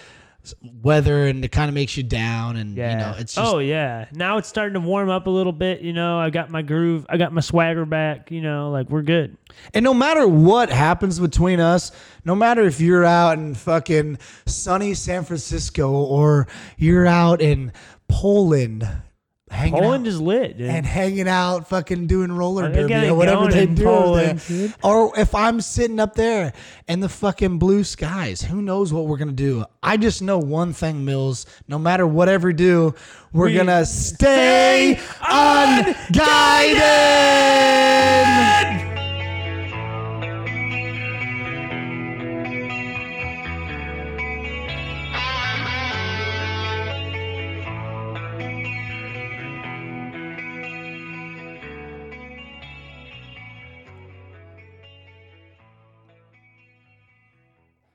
[0.83, 2.57] weather, and it kind of makes you down.
[2.57, 2.91] And Yeah.
[2.93, 4.07] you know, it's just oh yeah.
[4.13, 5.81] Now it's starting to warm up a little bit.
[5.81, 7.07] You know, I got my groove.
[7.09, 8.31] I got my swagger back.
[8.31, 9.37] You know, like we're good.
[9.75, 11.93] And no matter what happens between us,
[12.25, 17.73] no matter if you're out in fucking sunny San Francisco or you're out in
[18.09, 18.87] Poland,
[19.51, 20.69] hanging Poland out is lit, dude.
[20.71, 24.59] and hanging out, fucking doing roller derby or whatever going they in do Poland, there.
[24.69, 24.75] dude.
[24.83, 26.53] Or if I'm sitting up there
[26.89, 29.65] in the fucking blue skies, who knows what we're gonna do?
[29.83, 31.47] I just know one thing, Mills.
[31.69, 32.95] No matter whatever we do,
[33.33, 36.11] we're We gonna stay unguided.